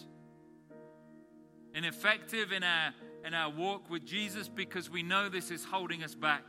ineffective 1.74 2.52
in 2.52 2.64
our, 2.64 2.94
in 3.26 3.34
our 3.34 3.50
walk 3.52 3.90
with 3.90 4.06
Jesus 4.06 4.48
because 4.48 4.90
we 4.90 5.04
know 5.04 5.30
this 5.30 5.52
is 5.52 5.64
holding 5.64 6.04
us 6.04 6.16
back 6.16 6.44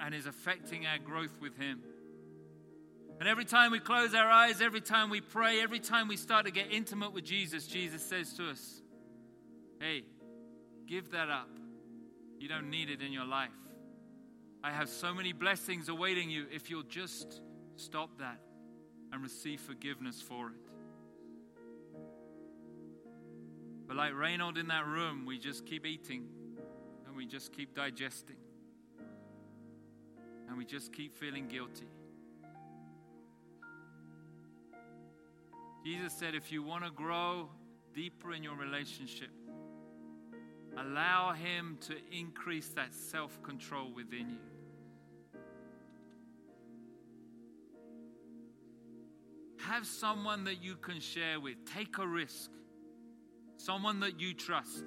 and 0.00 0.14
is 0.14 0.26
affecting 0.26 0.86
our 0.86 0.98
growth 0.98 1.38
with 1.40 1.56
Him. 1.56 1.80
And 3.18 3.28
every 3.28 3.46
time 3.46 3.72
we 3.72 3.78
close 3.78 4.14
our 4.14 4.28
eyes, 4.28 4.60
every 4.60 4.82
time 4.82 5.08
we 5.08 5.20
pray, 5.20 5.60
every 5.62 5.80
time 5.80 6.06
we 6.06 6.16
start 6.16 6.44
to 6.44 6.52
get 6.52 6.70
intimate 6.70 7.14
with 7.14 7.24
Jesus, 7.24 7.66
Jesus 7.66 8.02
says 8.02 8.34
to 8.34 8.50
us, 8.50 8.82
Hey, 9.80 10.04
give 10.86 11.10
that 11.12 11.30
up. 11.30 11.48
You 12.38 12.48
don't 12.48 12.70
need 12.70 12.90
it 12.90 13.00
in 13.00 13.12
your 13.12 13.24
life. 13.24 13.50
I 14.62 14.70
have 14.70 14.88
so 14.88 15.14
many 15.14 15.32
blessings 15.32 15.88
awaiting 15.88 16.28
you 16.30 16.46
if 16.52 16.70
you'll 16.70 16.82
just 16.82 17.40
stop 17.76 18.18
that 18.18 18.40
and 19.12 19.22
receive 19.22 19.60
forgiveness 19.60 20.20
for 20.20 20.48
it. 20.48 20.54
But 23.86 23.96
like 23.96 24.12
Reinoud 24.12 24.58
in 24.58 24.68
that 24.68 24.86
room, 24.86 25.24
we 25.26 25.38
just 25.38 25.64
keep 25.64 25.86
eating 25.86 26.26
and 27.06 27.16
we 27.16 27.26
just 27.26 27.52
keep 27.52 27.74
digesting 27.74 28.36
and 30.48 30.56
we 30.56 30.64
just 30.64 30.92
keep 30.92 31.14
feeling 31.14 31.48
guilty. 31.48 31.86
Jesus 35.84 36.12
said, 36.12 36.34
if 36.34 36.50
you 36.50 36.62
want 36.62 36.84
to 36.84 36.90
grow 36.90 37.48
deeper 37.94 38.32
in 38.32 38.42
your 38.42 38.56
relationship, 38.56 39.30
allow 40.76 41.32
Him 41.32 41.78
to 41.82 41.94
increase 42.10 42.68
that 42.70 42.92
self 42.92 43.40
control 43.42 43.92
within 43.94 44.30
you. 44.30 45.40
Have 49.58 49.86
someone 49.86 50.44
that 50.44 50.62
you 50.62 50.76
can 50.76 51.00
share 51.00 51.40
with. 51.40 51.56
Take 51.72 51.98
a 51.98 52.06
risk. 52.06 52.50
Someone 53.56 54.00
that 54.00 54.20
you 54.20 54.34
trust. 54.34 54.84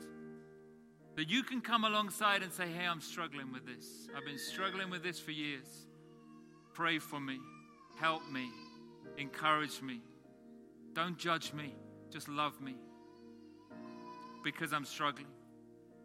That 1.16 1.30
you 1.30 1.44
can 1.44 1.62
come 1.62 1.84
alongside 1.84 2.44
and 2.44 2.54
say, 2.54 2.68
Hey, 2.68 2.86
I'm 2.86 3.02
struggling 3.02 3.52
with 3.52 3.66
this. 3.66 4.08
I've 4.16 4.26
been 4.26 4.40
struggling 4.40 4.90
with 4.90 5.04
this 5.04 5.20
for 5.20 5.32
years. 5.32 5.88
Pray 6.74 7.00
for 7.00 7.20
me. 7.20 7.40
Help 8.00 8.22
me. 8.32 8.50
Encourage 9.18 9.82
me. 9.82 10.02
Don't 10.94 11.18
judge 11.18 11.54
me. 11.54 11.76
Just 12.10 12.30
love 12.30 12.62
me. 12.62 12.76
Because 14.44 14.72
I'm 14.72 14.86
struggling. 14.86 15.28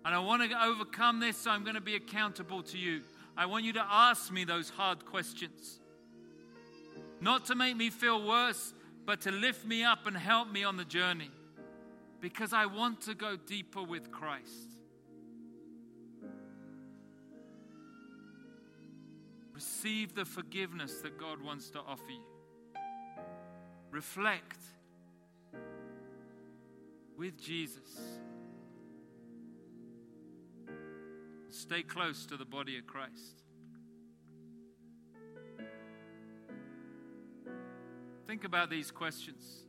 And 0.04 0.14
I 0.14 0.18
want 0.18 0.50
to 0.50 0.64
overcome 0.64 1.20
this, 1.20 1.36
so 1.36 1.50
I'm 1.50 1.62
going 1.62 1.76
to 1.76 1.80
be 1.80 1.94
accountable 1.94 2.62
to 2.64 2.78
you. 2.78 3.02
I 3.36 3.46
want 3.46 3.64
you 3.64 3.72
to 3.74 3.86
ask 3.88 4.30
me 4.30 4.44
those 4.44 4.68
hard 4.68 5.06
questions. 5.06 5.80
Not 7.20 7.46
to 7.46 7.54
make 7.54 7.76
me 7.76 7.90
feel 7.90 8.26
worse, 8.26 8.74
but 9.06 9.22
to 9.22 9.30
lift 9.30 9.64
me 9.64 9.82
up 9.82 10.06
and 10.06 10.16
help 10.16 10.50
me 10.50 10.64
on 10.64 10.76
the 10.76 10.84
journey. 10.84 11.30
Because 12.24 12.54
I 12.54 12.64
want 12.64 13.02
to 13.02 13.14
go 13.14 13.36
deeper 13.36 13.82
with 13.82 14.10
Christ. 14.10 14.78
Receive 19.52 20.14
the 20.14 20.24
forgiveness 20.24 21.02
that 21.02 21.18
God 21.18 21.42
wants 21.42 21.68
to 21.72 21.80
offer 21.80 22.10
you. 22.10 22.22
Reflect 23.90 24.56
with 27.18 27.38
Jesus. 27.38 27.90
Stay 31.50 31.82
close 31.82 32.24
to 32.24 32.38
the 32.38 32.46
body 32.46 32.78
of 32.78 32.86
Christ. 32.86 33.42
Think 38.26 38.44
about 38.44 38.70
these 38.70 38.90
questions. 38.90 39.66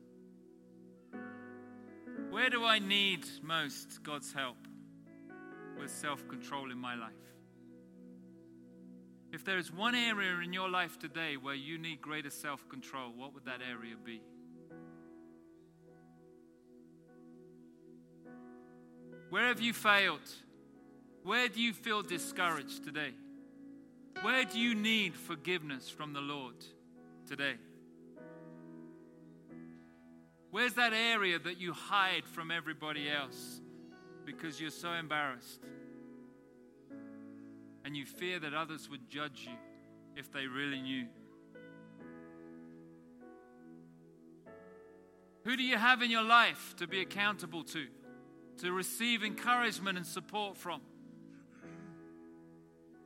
Where 2.36 2.50
do 2.50 2.66
I 2.66 2.80
need 2.80 3.26
most 3.42 4.04
God's 4.04 4.34
help 4.34 4.58
with 5.80 5.90
self 5.90 6.28
control 6.28 6.70
in 6.70 6.78
my 6.78 6.94
life? 6.94 7.14
If 9.32 9.46
there 9.46 9.58
is 9.58 9.72
one 9.72 9.96
area 9.96 10.40
in 10.44 10.52
your 10.52 10.68
life 10.68 11.00
today 11.00 11.38
where 11.38 11.56
you 11.56 11.78
need 11.78 12.02
greater 12.02 12.30
self 12.30 12.68
control, 12.68 13.14
what 13.16 13.34
would 13.34 13.46
that 13.46 13.62
area 13.62 13.96
be? 14.04 14.22
Where 19.30 19.48
have 19.48 19.62
you 19.62 19.72
failed? 19.72 20.30
Where 21.24 21.48
do 21.48 21.62
you 21.62 21.72
feel 21.72 22.02
discouraged 22.02 22.84
today? 22.84 23.14
Where 24.24 24.44
do 24.44 24.60
you 24.60 24.76
need 24.76 25.16
forgiveness 25.16 25.90
from 25.90 26.12
the 26.12 26.20
Lord 26.20 26.58
today? 27.30 27.56
Where's 30.56 30.76
that 30.76 30.94
area 30.94 31.38
that 31.38 31.60
you 31.60 31.74
hide 31.74 32.26
from 32.26 32.50
everybody 32.50 33.12
else 33.12 33.60
because 34.24 34.62
you're 34.62 34.70
so 34.70 34.94
embarrassed? 34.94 35.60
And 37.84 37.98
you 37.98 38.06
fear 38.06 38.40
that 38.40 38.54
others 38.54 38.90
would 38.90 39.10
judge 39.10 39.50
you 39.50 39.58
if 40.16 40.32
they 40.32 40.48
really 40.48 40.80
knew. 40.80 41.08
Who 45.44 45.58
do 45.58 45.64
you 45.64 45.76
have 45.76 46.02
in 46.02 46.10
your 46.10 46.24
life 46.24 46.74
to 46.78 46.88
be 46.88 47.02
accountable 47.02 47.66
to, 47.66 47.88
to 48.60 48.72
receive 48.72 49.26
encouragement 49.26 49.98
and 49.98 50.08
support 50.08 50.56
from? 50.56 50.80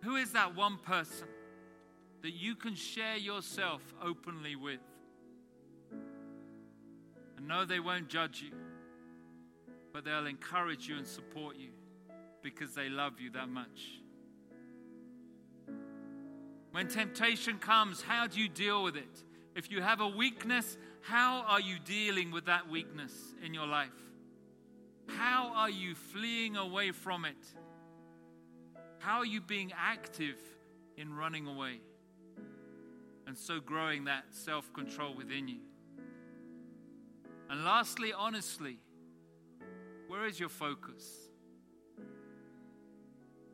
Who 0.03 0.17
is 0.17 0.33
that 0.33 0.55
one 0.55 0.77
person 0.77 1.27
that 2.21 2.33
you 2.33 2.55
can 2.55 2.75
share 2.75 3.17
yourself 3.17 3.81
openly 4.03 4.55
with? 4.55 4.81
And 7.39 7.47
no, 7.47 7.63
they 7.63 7.79
won't 7.79 8.09
judge 8.09 8.41
you, 8.41 8.51
but 9.93 10.03
they'll 10.03 10.27
encourage 10.27 10.89
you 10.89 10.97
and 10.97 11.07
support 11.07 11.55
you 11.55 11.69
because 12.43 12.75
they 12.75 12.89
love 12.89 13.21
you 13.21 13.29
that 13.29 13.47
much. 13.47 14.01
When 16.71 16.89
temptation 16.89 17.57
comes, 17.57 18.01
how 18.01 18.27
do 18.27 18.41
you 18.41 18.49
deal 18.49 18.83
with 18.83 18.97
it? 18.97 19.23
If 19.55 19.71
you 19.71 19.81
have 19.81 20.01
a 20.01 20.07
weakness, 20.09 20.77
how 20.99 21.45
are 21.47 21.61
you 21.61 21.79
dealing 21.79 22.29
with 22.31 22.47
that 22.47 22.69
weakness 22.69 23.13
in 23.41 23.53
your 23.53 23.67
life? 23.67 23.87
How 25.07 25.53
are 25.55 25.69
you 25.69 25.95
fleeing 25.95 26.57
away 26.57 26.91
from 26.91 27.23
it? 27.23 27.37
How 28.97 29.19
are 29.19 29.25
you 29.25 29.39
being 29.39 29.71
active 29.77 30.35
in 30.97 31.13
running 31.13 31.47
away? 31.47 31.79
And 33.27 33.37
so 33.37 33.61
growing 33.61 34.03
that 34.05 34.25
self 34.31 34.73
control 34.73 35.15
within 35.15 35.47
you. 35.47 35.59
And 37.49 37.63
lastly, 37.63 38.13
honestly, 38.13 38.77
where 40.07 40.25
is 40.25 40.39
your 40.39 40.49
focus? 40.49 41.29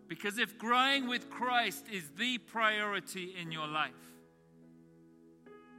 Because 0.07 0.37
if 0.37 0.57
growing 0.57 1.07
with 1.07 1.29
Christ 1.29 1.85
is 1.91 2.09
the 2.17 2.37
priority 2.37 3.35
in 3.39 3.51
your 3.51 3.67
life, 3.67 3.91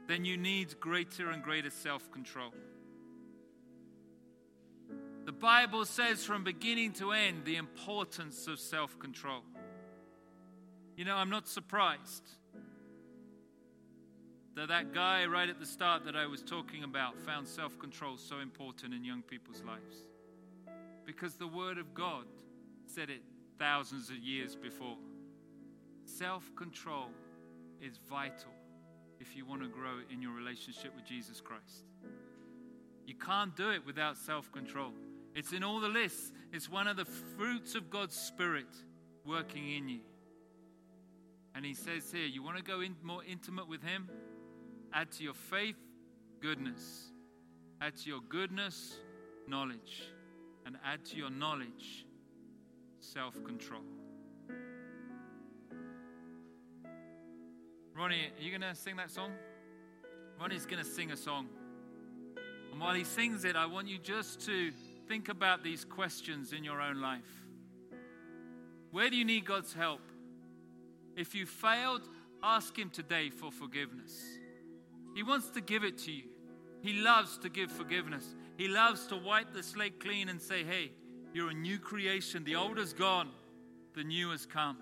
then 0.07 0.25
you 0.25 0.37
need 0.37 0.79
greater 0.79 1.29
and 1.29 1.43
greater 1.43 1.69
self 1.69 2.11
control. 2.11 2.53
The 5.25 5.31
Bible 5.31 5.85
says 5.85 6.23
from 6.23 6.43
beginning 6.43 6.93
to 6.93 7.11
end 7.11 7.43
the 7.45 7.57
importance 7.57 8.47
of 8.47 8.59
self 8.59 8.97
control. 8.97 9.41
You 10.95 11.05
know, 11.05 11.15
I'm 11.15 11.29
not 11.29 11.47
surprised 11.47 12.23
that 14.57 14.69
that 14.69 14.91
guy 14.91 15.23
right 15.27 15.49
at 15.49 15.59
the 15.59 15.65
start 15.67 16.03
that 16.03 16.15
I 16.15 16.25
was 16.25 16.41
talking 16.41 16.83
about 16.83 17.15
found 17.19 17.47
self 17.47 17.77
control 17.77 18.17
so 18.17 18.39
important 18.39 18.91
in 18.91 19.03
young 19.03 19.21
people's 19.21 19.61
lives. 19.61 20.03
Because 21.05 21.35
the 21.35 21.47
Word 21.47 21.77
of 21.77 21.93
God 21.93 22.25
said 22.87 23.11
it 23.11 23.21
thousands 23.59 24.09
of 24.09 24.17
years 24.17 24.55
before. 24.55 24.97
Self 26.05 26.43
control 26.55 27.09
is 27.79 27.99
vital 28.09 28.51
if 29.19 29.35
you 29.35 29.45
want 29.45 29.61
to 29.61 29.67
grow 29.67 29.99
in 30.11 30.23
your 30.23 30.33
relationship 30.33 30.95
with 30.95 31.05
Jesus 31.05 31.39
Christ. 31.39 31.85
You 33.05 33.13
can't 33.13 33.55
do 33.55 33.69
it 33.69 33.85
without 33.85 34.17
self 34.17 34.51
control. 34.51 34.91
It's 35.35 35.53
in 35.53 35.63
all 35.63 35.79
the 35.79 35.87
lists, 35.87 36.31
it's 36.51 36.67
one 36.67 36.87
of 36.87 36.97
the 36.97 37.05
fruits 37.05 37.75
of 37.75 37.91
God's 37.91 38.15
Spirit 38.15 38.73
working 39.23 39.69
in 39.69 39.87
you. 39.87 39.99
And 41.53 41.63
he 41.63 41.75
says 41.75 42.11
here, 42.11 42.25
you 42.25 42.41
want 42.41 42.57
to 42.57 42.63
go 42.63 42.81
in 42.81 42.95
more 43.03 43.23
intimate 43.23 43.67
with 43.67 43.83
him? 43.83 44.09
Add 44.97 45.11
to 45.11 45.23
your 45.23 45.35
faith 45.35 45.75
goodness. 46.41 47.11
Add 47.79 47.97
to 47.97 48.09
your 48.09 48.19
goodness 48.29 48.97
knowledge. 49.47 50.11
And 50.65 50.75
add 50.83 51.05
to 51.05 51.17
your 51.17 51.29
knowledge 51.29 52.07
self 52.99 53.35
control. 53.43 53.83
Ronnie, 57.95 58.31
are 58.39 58.41
you 58.41 58.49
going 58.49 58.67
to 58.67 58.73
sing 58.73 58.95
that 58.95 59.11
song? 59.11 59.33
Ronnie's 60.41 60.65
going 60.65 60.83
to 60.83 60.89
sing 60.89 61.11
a 61.11 61.17
song. 61.17 61.47
And 62.71 62.81
while 62.81 62.95
he 62.95 63.03
sings 63.03 63.45
it, 63.45 63.55
I 63.55 63.67
want 63.67 63.87
you 63.87 63.99
just 63.99 64.43
to 64.47 64.71
think 65.07 65.29
about 65.29 65.63
these 65.63 65.85
questions 65.85 66.53
in 66.53 66.63
your 66.63 66.81
own 66.81 67.01
life. 67.01 67.45
Where 68.89 69.11
do 69.11 69.15
you 69.15 69.25
need 69.25 69.45
God's 69.45 69.73
help? 69.73 70.01
If 71.15 71.35
you 71.35 71.45
failed, 71.45 72.01
ask 72.41 72.77
Him 72.77 72.89
today 72.89 73.29
for 73.29 73.51
forgiveness. 73.51 74.39
He 75.17 75.23
wants 75.23 75.49
to 75.49 75.61
give 75.61 75.83
it 75.83 75.97
to 76.03 76.11
you. 76.11 76.25
He 76.83 76.93
loves 76.93 77.39
to 77.39 77.49
give 77.49 77.71
forgiveness. 77.71 78.35
He 78.55 78.67
loves 78.67 79.07
to 79.07 79.15
wipe 79.17 79.51
the 79.51 79.63
slate 79.63 79.99
clean 79.99 80.29
and 80.29 80.39
say, 80.39 80.63
Hey, 80.63 80.91
you're 81.33 81.49
a 81.49 81.55
new 81.55 81.79
creation. 81.79 82.43
The 82.43 82.55
old 82.55 82.77
is 82.77 82.93
gone, 82.93 83.31
the 83.95 84.03
new 84.03 84.29
has 84.29 84.45
come. 84.45 84.77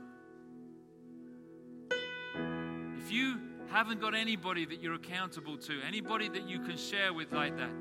If 1.90 3.10
you 3.14 3.40
haven't 3.72 4.02
got 4.02 4.14
anybody 4.14 4.66
that 4.66 4.84
you're 4.84 4.96
accountable 4.96 5.58
to, 5.58 5.80
anybody 5.88 6.28
that 6.28 6.50
you 6.50 6.60
can 6.60 6.76
share 6.76 7.14
with 7.14 7.32
like 7.32 7.56
that, 7.56 7.72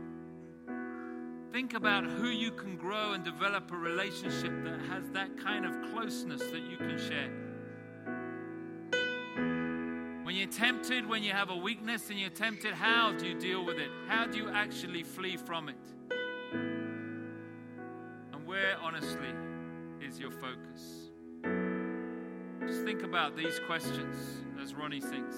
think 1.50 1.74
about 1.74 2.05
who 2.05 2.28
you 2.28 2.52
can 2.52 2.76
grow 2.76 3.14
and 3.14 3.24
develop 3.24 3.72
a 3.72 3.76
relationship 3.76 4.62
that 4.62 4.78
has 4.90 5.11
that 5.11 5.36
kind 5.42 5.66
of 5.66 5.90
closeness 5.90 6.42
that 6.52 6.62
you 6.70 6.76
can 6.76 6.98
share. 6.98 7.43
You're 10.45 10.53
tempted, 10.53 11.09
when 11.09 11.22
you 11.22 11.32
have 11.32 11.49
a 11.49 11.57
weakness 11.57 12.11
and 12.11 12.18
you're 12.18 12.28
tempted, 12.28 12.74
how 12.74 13.12
do 13.12 13.26
you 13.26 13.34
deal 13.38 13.64
with 13.64 13.78
it? 13.78 13.88
How 14.09 14.26
do 14.26 14.36
you 14.36 14.51
actually 14.51 15.03
flee 15.03 15.38
from 15.38 15.70
it? 15.70 15.76
And 16.53 18.47
where, 18.47 18.76
honestly, 18.82 19.30
is 20.07 20.18
your 20.20 20.30
focus? 20.30 21.12
Just 22.66 22.84
think 22.84 23.05
about 23.05 23.38
these 23.38 23.59
questions 23.66 24.45
as 24.62 24.74
Ronnie 24.74 25.01
sings. 25.01 25.34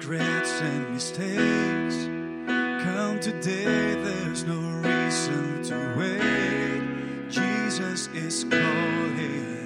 Regrets 0.00 0.60
and 0.62 0.94
mistakes. 0.94 2.06
Come 2.84 3.20
today, 3.20 3.94
there's 4.02 4.44
no 4.44 4.58
reason 4.58 5.62
to 5.64 5.94
wait. 5.98 7.30
Jesus 7.30 8.08
is 8.14 8.44
calling. 8.44 9.59